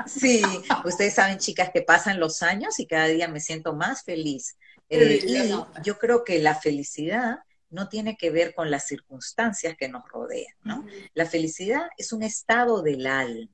Sí, 0.08 0.42
ustedes 0.84 1.14
saben, 1.14 1.38
chicas, 1.38 1.70
que 1.72 1.82
pasan 1.82 2.20
los 2.20 2.44
años 2.44 2.78
y 2.80 2.86
cada 2.86 3.08
día 3.08 3.30
me 3.30 3.40
siento 3.40 3.74
más 3.74 4.04
feliz. 4.04 4.58
Eh, 4.90 5.22
y 5.26 5.84
yo 5.84 6.00
creo 6.00 6.26
que 6.26 6.40
la 6.40 6.56
felicidad 6.56 7.40
no 7.70 7.88
tiene 7.88 8.18
que 8.18 8.30
ver 8.30 8.54
con 8.54 8.70
las 8.70 8.88
circunstancias 8.88 9.78
que 9.78 9.88
nos 9.88 10.06
rodean, 10.10 10.54
¿no? 10.64 10.86
La 11.14 11.26
felicidad 11.26 11.84
es 11.98 12.12
un 12.12 12.24
estado 12.24 12.82
del 12.82 13.08
alma 13.08 13.50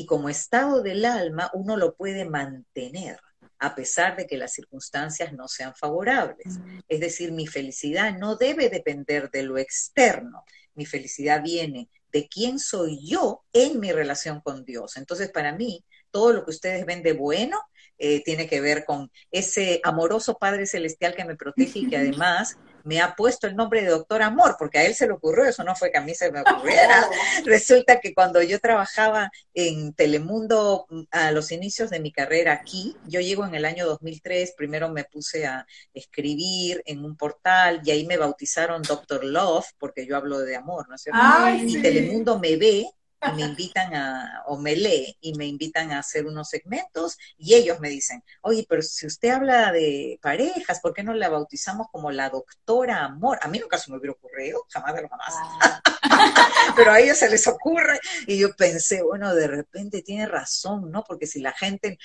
y 0.00 0.06
como 0.06 0.30
estado 0.30 0.82
del 0.82 1.04
alma 1.04 1.50
uno 1.52 1.76
lo 1.76 1.94
puede 1.94 2.24
mantener. 2.24 3.20
a 3.62 3.74
pesar 3.74 4.16
de 4.16 4.26
que 4.26 4.38
las 4.38 4.54
circunstancias 4.54 5.34
no 5.34 5.46
sean 5.46 5.74
favorables. 5.74 6.58
Es 6.88 6.98
decir, 6.98 7.30
mi 7.30 7.46
felicidad 7.46 8.16
no 8.16 8.36
debe 8.36 8.70
depender 8.70 9.30
de 9.30 9.42
lo 9.42 9.58
externo, 9.58 10.44
mi 10.74 10.86
felicidad 10.86 11.42
viene 11.42 11.90
de 12.10 12.26
quién 12.26 12.58
soy 12.58 13.06
yo 13.06 13.44
en 13.52 13.78
mi 13.78 13.92
relación 13.92 14.40
con 14.40 14.64
Dios. 14.64 14.96
Entonces, 14.96 15.30
para 15.30 15.54
mí, 15.54 15.84
todo 16.10 16.32
lo 16.32 16.42
que 16.46 16.52
ustedes 16.52 16.86
ven 16.86 17.02
de 17.02 17.12
bueno 17.12 17.58
eh, 17.98 18.22
tiene 18.24 18.48
que 18.48 18.62
ver 18.62 18.86
con 18.86 19.10
ese 19.30 19.82
amoroso 19.84 20.38
Padre 20.38 20.64
Celestial 20.64 21.14
que 21.14 21.26
me 21.26 21.36
protege 21.36 21.80
y 21.80 21.88
que 21.90 21.96
además 21.98 22.56
me 22.84 23.00
ha 23.00 23.14
puesto 23.14 23.46
el 23.46 23.56
nombre 23.56 23.82
de 23.82 23.88
doctor 23.88 24.22
Amor, 24.22 24.56
porque 24.58 24.78
a 24.78 24.84
él 24.84 24.94
se 24.94 25.06
le 25.06 25.12
ocurrió, 25.12 25.44
eso 25.44 25.64
no 25.64 25.74
fue 25.74 25.90
que 25.90 25.98
a 25.98 26.02
mí 26.02 26.14
se 26.14 26.30
me 26.30 26.40
ocurriera. 26.42 27.08
Resulta 27.44 28.00
que 28.00 28.14
cuando 28.14 28.42
yo 28.42 28.58
trabajaba 28.60 29.30
en 29.54 29.92
Telemundo 29.94 30.86
mm, 30.88 31.02
a 31.10 31.32
los 31.32 31.52
inicios 31.52 31.90
de 31.90 32.00
mi 32.00 32.12
carrera 32.12 32.52
aquí, 32.52 32.96
yo 33.06 33.20
llego 33.20 33.46
en 33.46 33.54
el 33.54 33.64
año 33.64 33.86
2003, 33.86 34.54
primero 34.56 34.88
me 34.90 35.04
puse 35.04 35.46
a 35.46 35.66
escribir 35.94 36.82
en 36.86 37.04
un 37.04 37.16
portal 37.16 37.80
y 37.84 37.90
ahí 37.90 38.06
me 38.06 38.16
bautizaron 38.16 38.82
Doctor 38.82 39.24
Love, 39.24 39.66
porque 39.78 40.06
yo 40.06 40.16
hablo 40.16 40.38
de 40.38 40.56
amor, 40.56 40.88
¿no 40.88 40.94
es 40.94 41.02
cierto? 41.02 41.20
y 41.64 41.80
Telemundo 41.80 42.38
me 42.38 42.56
ve 42.56 42.86
y 43.28 43.36
me 43.36 43.42
invitan 43.42 43.94
a, 43.94 44.42
o 44.46 44.56
me 44.58 44.76
lee 44.76 45.16
y 45.20 45.34
me 45.34 45.46
invitan 45.46 45.92
a 45.92 45.98
hacer 45.98 46.26
unos 46.26 46.48
segmentos 46.48 47.18
y 47.36 47.54
ellos 47.54 47.80
me 47.80 47.90
dicen, 47.90 48.24
oye, 48.42 48.66
pero 48.68 48.82
si 48.82 49.06
usted 49.06 49.30
habla 49.30 49.72
de 49.72 50.18
parejas, 50.22 50.80
¿por 50.80 50.94
qué 50.94 51.02
no 51.02 51.12
la 51.12 51.28
bautizamos 51.28 51.88
como 51.92 52.10
la 52.10 52.30
doctora 52.30 53.04
amor? 53.04 53.38
A 53.42 53.48
mí 53.48 53.58
nunca 53.58 53.78
se 53.78 53.90
me 53.90 53.98
hubiera 53.98 54.12
ocurrido, 54.12 54.64
jamás 54.70 54.94
de 54.94 55.02
lo 55.02 55.08
jamás. 55.08 55.34
Ah. 55.60 55.82
pero 56.76 56.92
a 56.92 57.00
ellos 57.00 57.18
se 57.18 57.28
les 57.28 57.46
ocurre 57.46 58.00
y 58.26 58.38
yo 58.38 58.54
pensé, 58.56 59.02
bueno, 59.02 59.34
de 59.34 59.46
repente 59.46 60.02
tiene 60.02 60.26
razón, 60.26 60.90
¿no? 60.90 61.04
Porque 61.04 61.26
si 61.26 61.40
la 61.40 61.52
gente 61.52 61.98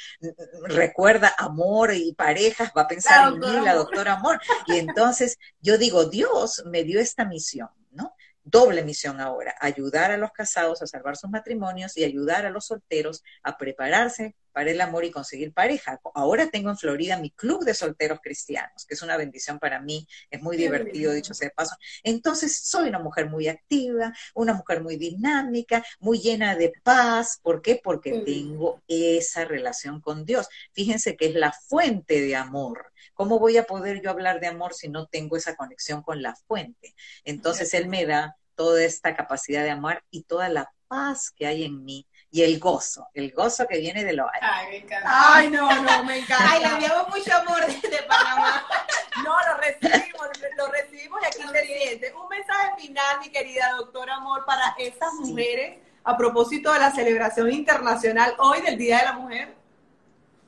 recuerda 0.67 1.33
amor 1.37 1.93
y 1.93 2.13
parejas, 2.13 2.71
va 2.77 2.83
a 2.83 2.87
pensar 2.87 3.33
en 3.33 3.39
mí, 3.39 3.65
la 3.65 3.75
doctora 3.75 4.13
amor. 4.13 4.39
Y 4.67 4.77
entonces 4.77 5.37
yo 5.61 5.77
digo, 5.77 6.05
Dios 6.05 6.63
me 6.65 6.83
dio 6.83 6.99
esta 6.99 7.25
misión. 7.25 7.69
Doble 8.45 8.83
misión 8.83 9.19
ahora, 9.19 9.55
ayudar 9.59 10.11
a 10.11 10.17
los 10.17 10.31
casados 10.31 10.81
a 10.81 10.87
salvar 10.87 11.17
sus 11.17 11.29
matrimonios 11.29 11.97
y 11.97 12.03
ayudar 12.03 12.45
a 12.45 12.51
los 12.51 12.67
solteros 12.67 13.23
a 13.43 13.57
prepararse 13.57 14.35
para 14.53 14.71
el 14.71 14.79
amor 14.79 15.03
y 15.03 15.11
conseguir 15.11 15.51
pareja. 15.51 15.99
Ahora 16.13 16.49
tengo 16.49 16.69
en 16.69 16.77
Florida 16.77 17.17
mi 17.17 17.31
club 17.31 17.65
de 17.65 17.73
solteros 17.73 18.19
cristianos, 18.23 18.85
que 18.87 18.93
es 18.93 19.01
una 19.01 19.17
bendición 19.17 19.59
para 19.59 19.81
mí, 19.81 20.07
es 20.31 20.41
muy 20.41 20.55
divertido, 20.55 21.11
dicho 21.11 21.33
sea 21.33 21.49
de 21.49 21.53
paso. 21.53 21.75
Entonces, 22.03 22.57
soy 22.63 22.87
una 22.87 22.99
mujer 22.99 23.29
muy 23.29 23.49
activa, 23.49 24.13
una 24.33 24.53
mujer 24.53 24.81
muy 24.81 24.95
dinámica, 24.95 25.83
muy 25.99 26.19
llena 26.19 26.55
de 26.55 26.71
paz. 26.83 27.39
¿Por 27.43 27.61
qué? 27.61 27.81
Porque 27.83 28.21
tengo 28.21 28.81
esa 28.87 29.43
relación 29.43 29.99
con 29.99 30.23
Dios. 30.23 30.47
Fíjense 30.71 31.17
que 31.17 31.25
es 31.25 31.35
la 31.35 31.51
fuente 31.51 32.21
de 32.21 32.37
amor. 32.37 32.93
¿Cómo 33.15 33.39
voy 33.39 33.57
a 33.57 33.63
poder 33.63 34.01
yo 34.01 34.11
hablar 34.11 34.39
de 34.39 34.47
amor 34.47 34.73
si 34.73 34.89
no 34.89 35.07
tengo 35.07 35.37
esa 35.37 35.55
conexión 35.55 36.03
con 36.03 36.21
la 36.21 36.35
fuente? 36.35 36.93
Entonces, 37.23 37.73
Él 37.73 37.87
me 37.87 38.05
da 38.05 38.35
toda 38.53 38.83
esta 38.83 39.15
capacidad 39.15 39.63
de 39.63 39.71
amar 39.71 40.03
y 40.11 40.23
toda 40.23 40.49
la 40.49 40.71
paz 40.87 41.31
que 41.31 41.47
hay 41.47 41.63
en 41.63 41.83
mí 41.83 42.07
y 42.29 42.43
el 42.43 42.59
gozo, 42.59 43.07
el 43.13 43.31
gozo 43.31 43.65
que 43.67 43.79
viene 43.79 44.03
de 44.03 44.13
lo 44.13 44.23
alto. 44.25 44.39
Ay, 44.41 44.67
me 44.67 44.77
encanta. 44.77 45.35
Ay, 45.35 45.49
no, 45.49 45.81
no, 45.81 46.03
me 46.03 46.17
encanta. 46.19 46.51
Ay, 46.51 46.59
le 46.61 46.67
enviamos 46.67 47.09
mucho 47.09 47.35
amor 47.35 47.65
desde 47.65 48.03
Panamá. 48.03 48.65
No, 49.23 49.35
lo 49.47 49.57
recibimos, 49.57 50.27
lo 50.57 50.67
recibimos 50.67 51.21
y 51.21 51.25
aquí 51.25 51.47
se 51.51 51.65
siente. 51.65 52.13
Un 52.13 52.27
mensaje 52.27 52.81
final, 52.81 53.19
mi 53.21 53.29
querida 53.29 53.71
doctora 53.77 54.15
Amor, 54.15 54.43
para 54.45 54.75
estas 54.77 55.13
mujeres 55.13 55.79
a 56.03 56.17
propósito 56.17 56.71
de 56.71 56.79
la 56.79 56.91
celebración 56.91 57.51
internacional 57.51 58.35
hoy 58.37 58.61
del 58.61 58.77
Día 58.77 58.99
de 58.99 59.05
la 59.05 59.13
Mujer. 59.13 59.55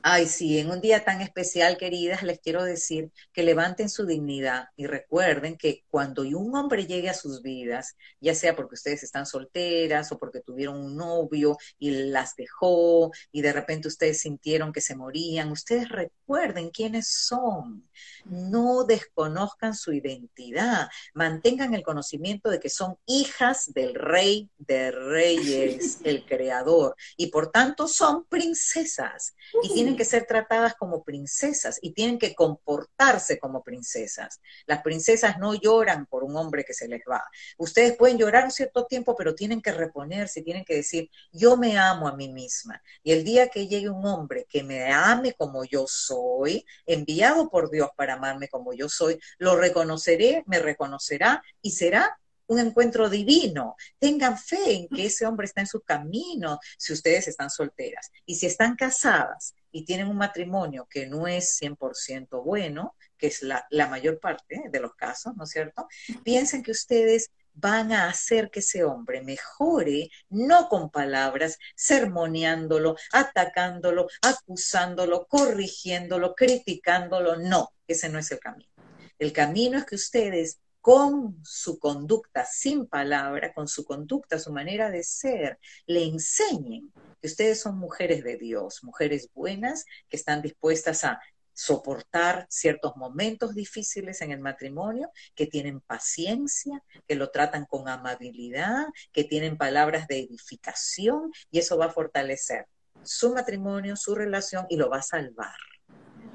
Ay, 0.00 0.26
sí, 0.26 0.58
en 0.60 0.70
un 0.70 0.80
día 0.80 1.04
tan 1.04 1.20
especial, 1.20 1.76
queridas, 1.76 2.22
les 2.22 2.38
quiero 2.38 2.62
decir 2.62 3.10
que 3.32 3.42
levanten 3.42 3.90
su 3.90 4.06
dignidad 4.06 4.68
y 4.76 4.86
recuerden 4.86 5.56
que 5.56 5.82
cuando 5.90 6.22
un 6.22 6.54
hombre 6.54 6.86
llegue 6.86 7.10
a 7.10 7.14
sus 7.14 7.42
vidas, 7.42 7.96
ya 8.20 8.34
sea 8.34 8.54
porque 8.54 8.76
ustedes 8.76 9.02
están 9.02 9.26
solteras 9.26 10.12
o 10.12 10.18
porque 10.18 10.40
tuvieron 10.40 10.76
un 10.78 10.96
novio 10.96 11.58
y 11.80 11.90
las 11.90 12.36
dejó 12.36 13.10
y 13.32 13.42
de 13.42 13.52
repente 13.52 13.88
ustedes 13.88 14.20
sintieron 14.20 14.72
que 14.72 14.80
se 14.80 14.94
morían, 14.94 15.50
ustedes 15.50 15.88
recuerden 15.88 16.70
quiénes 16.70 17.08
son. 17.08 17.88
No 18.24 18.84
desconozcan 18.84 19.74
su 19.74 19.92
identidad, 19.92 20.88
mantengan 21.12 21.74
el 21.74 21.82
conocimiento 21.82 22.50
de 22.50 22.60
que 22.60 22.70
son 22.70 22.96
hijas 23.06 23.72
del 23.72 23.94
rey 23.94 24.48
de 24.58 24.92
reyes, 24.92 25.98
el 26.04 26.24
creador, 26.26 26.94
y 27.16 27.28
por 27.28 27.50
tanto 27.50 27.88
son 27.88 28.24
princesas 28.26 29.34
y 29.62 29.72
tienen 29.72 29.87
que 29.96 30.04
ser 30.04 30.26
tratadas 30.26 30.74
como 30.74 31.02
princesas 31.04 31.78
y 31.82 31.92
tienen 31.92 32.18
que 32.18 32.34
comportarse 32.34 33.38
como 33.38 33.62
princesas. 33.62 34.40
Las 34.66 34.82
princesas 34.82 35.38
no 35.38 35.54
lloran 35.54 36.06
por 36.06 36.24
un 36.24 36.36
hombre 36.36 36.64
que 36.64 36.74
se 36.74 36.88
les 36.88 37.02
va. 37.10 37.24
Ustedes 37.56 37.96
pueden 37.96 38.18
llorar 38.18 38.44
un 38.44 38.50
cierto 38.50 38.86
tiempo, 38.86 39.14
pero 39.16 39.34
tienen 39.34 39.60
que 39.60 39.72
reponerse, 39.72 40.42
tienen 40.42 40.64
que 40.64 40.76
decir, 40.76 41.10
yo 41.32 41.56
me 41.56 41.78
amo 41.78 42.08
a 42.08 42.16
mí 42.16 42.28
misma. 42.28 42.82
Y 43.02 43.12
el 43.12 43.24
día 43.24 43.48
que 43.48 43.66
llegue 43.66 43.88
un 43.88 44.04
hombre 44.06 44.46
que 44.48 44.62
me 44.62 44.92
ame 44.92 45.34
como 45.34 45.64
yo 45.64 45.86
soy, 45.86 46.64
enviado 46.86 47.48
por 47.50 47.70
Dios 47.70 47.90
para 47.96 48.14
amarme 48.14 48.48
como 48.48 48.72
yo 48.72 48.88
soy, 48.88 49.18
lo 49.38 49.56
reconoceré, 49.56 50.44
me 50.46 50.58
reconocerá 50.58 51.42
y 51.62 51.72
será 51.72 52.18
un 52.48 52.58
encuentro 52.58 53.08
divino. 53.08 53.76
Tengan 53.98 54.36
fe 54.36 54.74
en 54.74 54.88
que 54.88 55.06
ese 55.06 55.26
hombre 55.26 55.46
está 55.46 55.60
en 55.60 55.66
su 55.66 55.80
camino 55.82 56.58
si 56.76 56.92
ustedes 56.92 57.28
están 57.28 57.50
solteras. 57.50 58.10
Y 58.26 58.34
si 58.36 58.46
están 58.46 58.74
casadas 58.74 59.54
y 59.70 59.84
tienen 59.84 60.08
un 60.08 60.16
matrimonio 60.16 60.86
que 60.90 61.06
no 61.06 61.26
es 61.26 61.58
100% 61.60 62.42
bueno, 62.42 62.94
que 63.16 63.28
es 63.28 63.42
la, 63.42 63.66
mayor 63.88 64.20
parte 64.20 64.62
de 64.70 64.80
los 64.80 64.94
casos, 64.94 65.34
¿no 65.36 65.44
es 65.44 65.50
cierto? 65.50 65.86
Piensen 66.24 66.62
que 66.62 66.70
ustedes 66.70 67.30
van 67.52 67.92
a 67.92 68.08
hacer 68.08 68.50
que 68.50 68.60
ese 68.60 68.84
hombre 68.84 69.20
mejore, 69.22 70.10
no 70.28 70.68
con 70.68 70.90
palabras, 70.90 71.58
sermoneándolo, 71.74 72.96
atacándolo, 73.12 74.06
acusándolo, 74.22 75.26
corrigiéndolo, 75.26 76.34
criticándolo. 76.36 77.36
No, 77.36 77.70
ese 77.88 78.08
no 78.08 78.20
es 78.20 78.30
el 78.30 78.38
camino. 78.38 78.70
El 79.18 79.32
camino 79.32 79.78
es 79.78 79.84
que 79.84 79.96
ustedes 79.96 80.60
con 80.88 81.38
su 81.44 81.78
conducta 81.78 82.46
sin 82.46 82.86
palabra, 82.86 83.52
con 83.52 83.68
su 83.68 83.84
conducta, 83.84 84.38
su 84.38 84.54
manera 84.54 84.90
de 84.90 85.02
ser, 85.02 85.58
le 85.84 86.02
enseñen 86.02 86.90
que 87.20 87.26
ustedes 87.26 87.60
son 87.60 87.76
mujeres 87.76 88.24
de 88.24 88.38
Dios, 88.38 88.82
mujeres 88.82 89.28
buenas 89.34 89.84
que 90.08 90.16
están 90.16 90.40
dispuestas 90.40 91.04
a 91.04 91.20
soportar 91.52 92.46
ciertos 92.48 92.96
momentos 92.96 93.54
difíciles 93.54 94.22
en 94.22 94.32
el 94.32 94.40
matrimonio, 94.40 95.10
que 95.34 95.46
tienen 95.46 95.82
paciencia, 95.82 96.82
que 97.06 97.16
lo 97.16 97.28
tratan 97.28 97.66
con 97.66 97.86
amabilidad, 97.86 98.86
que 99.12 99.24
tienen 99.24 99.58
palabras 99.58 100.08
de 100.08 100.20
edificación 100.20 101.32
y 101.50 101.58
eso 101.58 101.76
va 101.76 101.84
a 101.84 101.92
fortalecer 101.92 102.64
su 103.02 103.34
matrimonio, 103.34 103.94
su 103.94 104.14
relación 104.14 104.64
y 104.70 104.78
lo 104.78 104.88
va 104.88 105.00
a 105.00 105.02
salvar. 105.02 105.58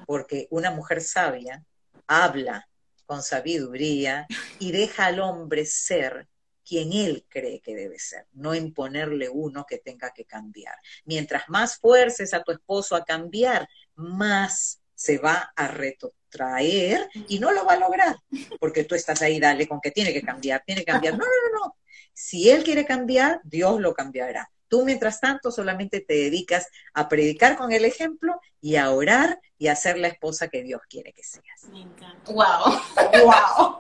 Porque 0.06 0.48
una 0.52 0.70
mujer 0.70 1.02
sabia 1.02 1.66
habla 2.06 2.68
con 3.06 3.24
sabiduría 3.24 4.28
y 4.60 4.72
deja 4.72 5.06
al 5.08 5.20
hombre 5.20 5.66
ser 5.66 6.28
quien 6.66 6.94
él 6.94 7.26
cree 7.28 7.60
que 7.62 7.76
debe 7.76 8.00
ser, 8.00 8.26
no 8.32 8.56
imponerle 8.56 9.30
uno 9.30 9.66
que 9.68 9.78
tenga 9.80 10.12
que 10.12 10.26
cambiar. 10.26 10.76
Mientras 11.06 11.44
más 11.50 11.78
fuerces 11.78 12.34
a 12.34 12.44
tu 12.44 12.52
esposo 12.52 12.96
a 12.96 13.04
cambiar, 13.04 13.68
más 13.96 14.82
se 14.96 15.18
va 15.18 15.52
a 15.56 15.68
retrotraer 15.68 17.10
y 17.28 17.39
no 17.39 17.52
lo 17.52 17.66
va 17.66 17.74
a 17.74 17.80
lograr, 17.80 18.16
porque 18.60 18.86
tú 18.86 18.96
estás 18.96 19.22
ahí, 19.22 19.39
dale, 19.39 19.68
con 19.68 19.82
que 19.82 19.92
tiene 19.92 20.13
que 20.13 20.22
cambiar, 20.22 20.63
tiene 20.66 20.82
que 20.82 20.92
cambiar. 20.92 21.18
No, 21.18 21.26
no, 21.26 21.60
no, 21.60 21.66
no. 21.66 21.78
Si 22.13 22.50
él 22.50 22.63
quiere 22.63 22.86
cambiar, 22.86 23.42
Dios 23.44 23.82
lo 23.82 23.94
cambiará. 23.94 24.50
Tú, 24.73 24.83
mientras 24.86 25.19
tanto, 25.19 25.51
solamente 25.51 25.99
te 26.01 26.15
dedicas 26.15 26.67
a 26.95 27.07
predicar 27.07 27.57
con 27.57 27.71
el 27.71 27.86
ejemplo 27.86 28.41
y 28.59 28.77
a 28.77 28.89
orar 28.89 29.39
y 29.59 29.67
a 29.67 29.75
ser 29.75 29.99
la 29.99 30.07
esposa 30.07 30.47
que 30.47 30.63
Dios 30.63 30.81
quiere 30.89 31.13
que 31.13 31.21
seas. 31.21 31.65
Me 31.71 31.81
encanta. 31.81 32.31
¡Wow! 32.31 32.81
¡Wow! 33.23 33.77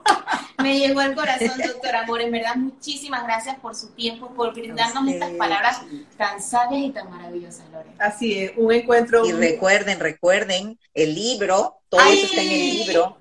Me 0.59 0.77
llegó 0.77 0.99
al 0.99 1.15
corazón, 1.15 1.59
doctor 1.65 1.95
Amor. 1.95 2.21
En 2.21 2.31
verdad, 2.31 2.57
muchísimas 2.57 3.23
gracias 3.23 3.57
por 3.57 3.73
su 3.73 3.87
tiempo, 3.95 4.35
por 4.35 4.53
brindarnos 4.53 5.07
estas 5.07 5.31
palabras 5.31 5.81
tan 6.15 6.39
sabias 6.39 6.83
y 6.83 6.91
tan 6.91 7.09
maravillosas, 7.09 7.67
Lore. 7.71 7.89
Así 7.97 8.43
es, 8.43 8.51
un 8.55 8.71
encuentro. 8.71 9.25
Y 9.25 9.31
recuerden, 9.31 9.99
recuerden, 9.99 10.77
el 10.93 11.15
libro, 11.15 11.79
todo 11.89 12.01
eso 12.01 12.27
está 12.27 12.43
en 12.43 12.51
el 12.51 12.69
libro. 12.69 13.17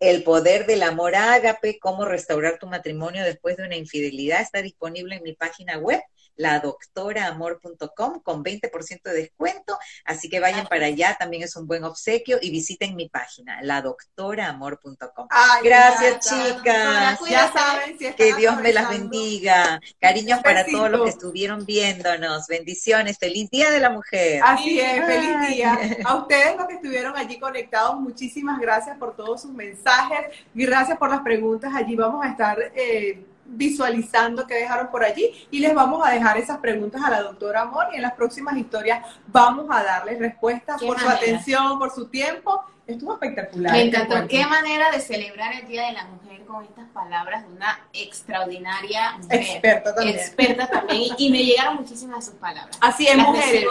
El 0.00 0.24
poder 0.24 0.66
del 0.66 0.82
amor 0.82 1.14
ágape, 1.14 1.78
cómo 1.78 2.04
restaurar 2.04 2.58
tu 2.58 2.66
matrimonio 2.66 3.22
después 3.22 3.56
de 3.56 3.64
una 3.64 3.76
infidelidad, 3.76 4.40
está 4.40 4.60
disponible 4.60 5.14
en 5.14 5.22
mi 5.22 5.34
página 5.34 5.78
web 5.78 6.02
ladoctoraamor.com 6.36 8.20
con 8.20 8.44
20% 8.44 9.02
de 9.02 9.12
descuento, 9.12 9.78
así 10.04 10.28
que 10.28 10.40
vayan 10.40 10.66
para 10.66 10.86
allá, 10.86 11.16
también 11.18 11.42
es 11.42 11.56
un 11.56 11.66
buen 11.66 11.84
obsequio 11.84 12.38
y 12.40 12.50
visiten 12.50 12.96
mi 12.96 13.08
página, 13.08 13.62
ladoctoraamor.com. 13.62 15.28
Gracias, 15.62 16.28
chicas. 16.28 17.20
Ya 17.28 17.52
saben, 17.52 17.98
si 17.98 18.12
que 18.12 18.34
Dios 18.34 18.60
me 18.60 18.72
las 18.72 18.88
bendiga. 18.88 19.80
Cariños 20.00 20.40
para 20.42 20.64
todos 20.64 20.90
los 20.90 21.02
que 21.02 21.10
estuvieron 21.10 21.64
viéndonos. 21.64 22.46
Bendiciones. 22.46 23.18
Feliz 23.18 23.50
Día 23.50 23.70
de 23.70 23.80
la 23.80 23.90
Mujer. 23.90 24.40
Así 24.44 24.80
es, 24.80 25.04
feliz 25.04 25.48
día. 25.48 25.78
A 26.04 26.16
ustedes 26.16 26.56
los 26.56 26.66
que 26.66 26.74
estuvieron 26.74 27.16
allí 27.16 27.38
conectados, 27.38 28.00
muchísimas 28.00 28.58
gracias 28.60 28.96
por 28.98 29.16
todos 29.16 29.42
sus 29.42 29.52
mensajes. 29.52 30.26
Gracias 30.54 30.98
por 30.98 31.10
las 31.10 31.20
preguntas. 31.20 31.72
Allí 31.74 31.94
vamos 31.94 32.24
a 32.24 32.28
estar 32.28 32.58
eh, 32.74 33.24
visualizando 33.48 34.46
que 34.46 34.54
dejaron 34.54 34.88
por 34.90 35.04
allí 35.04 35.30
y 35.50 35.60
les 35.60 35.74
vamos 35.74 36.06
a 36.06 36.10
dejar 36.10 36.36
esas 36.36 36.58
preguntas 36.58 37.02
a 37.02 37.10
la 37.10 37.22
doctora 37.22 37.62
Amor 37.62 37.86
y 37.92 37.96
en 37.96 38.02
las 38.02 38.12
próximas 38.12 38.56
historias 38.56 39.04
vamos 39.28 39.66
a 39.70 39.82
darles 39.82 40.18
respuestas 40.18 40.82
por 40.82 40.98
su 40.98 41.08
atención, 41.08 41.78
por 41.78 41.92
su 41.92 42.08
tiempo. 42.08 42.64
Estuvo 42.86 43.14
espectacular. 43.14 43.72
Me 43.72 43.82
encantó. 43.82 44.28
Qué 44.28 44.46
manera 44.46 44.90
de 44.92 45.00
celebrar 45.00 45.52
el 45.54 45.66
Día 45.66 45.86
de 45.86 45.92
la 45.92 46.04
Mujer 46.04 46.44
con 46.46 46.64
estas 46.64 46.88
palabras 46.90 47.46
de 47.46 47.52
una 47.52 47.80
extraordinaria 47.92 49.16
mujer. 49.18 49.40
Experta 49.40 49.94
también. 49.94 50.16
Experta 50.16 50.66
también. 50.68 51.02
Y, 51.18 51.30
me 51.30 51.44
llegaron 51.44 51.76
muchísimas 51.76 52.26
sus 52.26 52.34
palabras. 52.34 52.78
Así 52.80 53.08
es, 53.08 53.16
mujeres. 53.16 53.66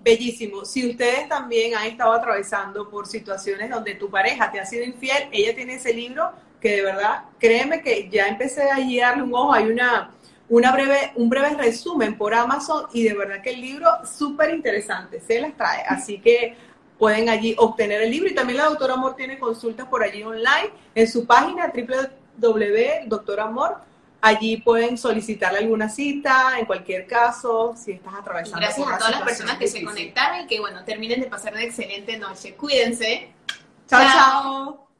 Bellísimo. 0.00 0.64
Si 0.64 0.90
ustedes 0.90 1.28
también 1.28 1.76
han 1.76 1.86
estado 1.86 2.12
atravesando 2.12 2.88
por 2.88 3.06
situaciones 3.06 3.70
donde 3.70 3.94
tu 3.94 4.10
pareja 4.10 4.50
te 4.50 4.60
ha 4.60 4.66
sido 4.66 4.84
infiel, 4.84 5.28
ella 5.32 5.54
tiene 5.54 5.74
ese 5.74 5.92
libro 5.92 6.32
que 6.62 6.76
de 6.76 6.82
verdad, 6.82 7.24
créeme 7.38 7.82
que 7.82 8.08
ya 8.08 8.28
empecé 8.28 8.70
a 8.70 8.78
darle 8.78 9.24
un 9.24 9.34
ojo. 9.34 9.52
Hay 9.52 9.64
una, 9.64 10.12
una 10.48 10.72
breve, 10.72 11.12
un 11.16 11.28
breve 11.28 11.56
resumen 11.56 12.16
por 12.16 12.32
Amazon 12.32 12.86
y 12.92 13.02
de 13.02 13.14
verdad 13.14 13.42
que 13.42 13.50
el 13.50 13.60
libro 13.60 13.88
súper 14.06 14.54
interesante, 14.54 15.20
se 15.20 15.40
las 15.40 15.56
trae. 15.56 15.82
Así 15.88 16.18
que 16.20 16.56
pueden 16.98 17.28
allí 17.28 17.56
obtener 17.58 18.00
el 18.02 18.10
libro 18.10 18.30
y 18.30 18.34
también 18.34 18.58
la 18.58 18.66
doctora 18.66 18.94
Amor 18.94 19.16
tiene 19.16 19.38
consultas 19.38 19.88
por 19.88 20.04
allí 20.04 20.22
online 20.22 20.70
en 20.94 21.08
su 21.08 21.26
página 21.26 21.72
www.doctoramor 22.38 23.92
Allí 24.24 24.58
pueden 24.58 24.96
solicitarle 24.96 25.58
alguna 25.58 25.88
cita, 25.88 26.56
en 26.56 26.64
cualquier 26.64 27.08
caso, 27.08 27.74
si 27.76 27.90
estás 27.90 28.14
atravesando. 28.14 28.60
Gracias 28.60 28.86
a 28.86 28.96
todas 28.96 29.10
las 29.10 29.22
personas 29.22 29.58
que 29.58 29.66
se 29.66 29.82
conectaron 29.82 30.42
y 30.42 30.46
que, 30.46 30.60
bueno, 30.60 30.84
terminen 30.84 31.20
de 31.20 31.26
pasar 31.26 31.52
una 31.54 31.64
excelente 31.64 32.16
noche. 32.18 32.54
Cuídense. 32.54 33.32
chao. 33.88 34.00
chao. 34.00 34.91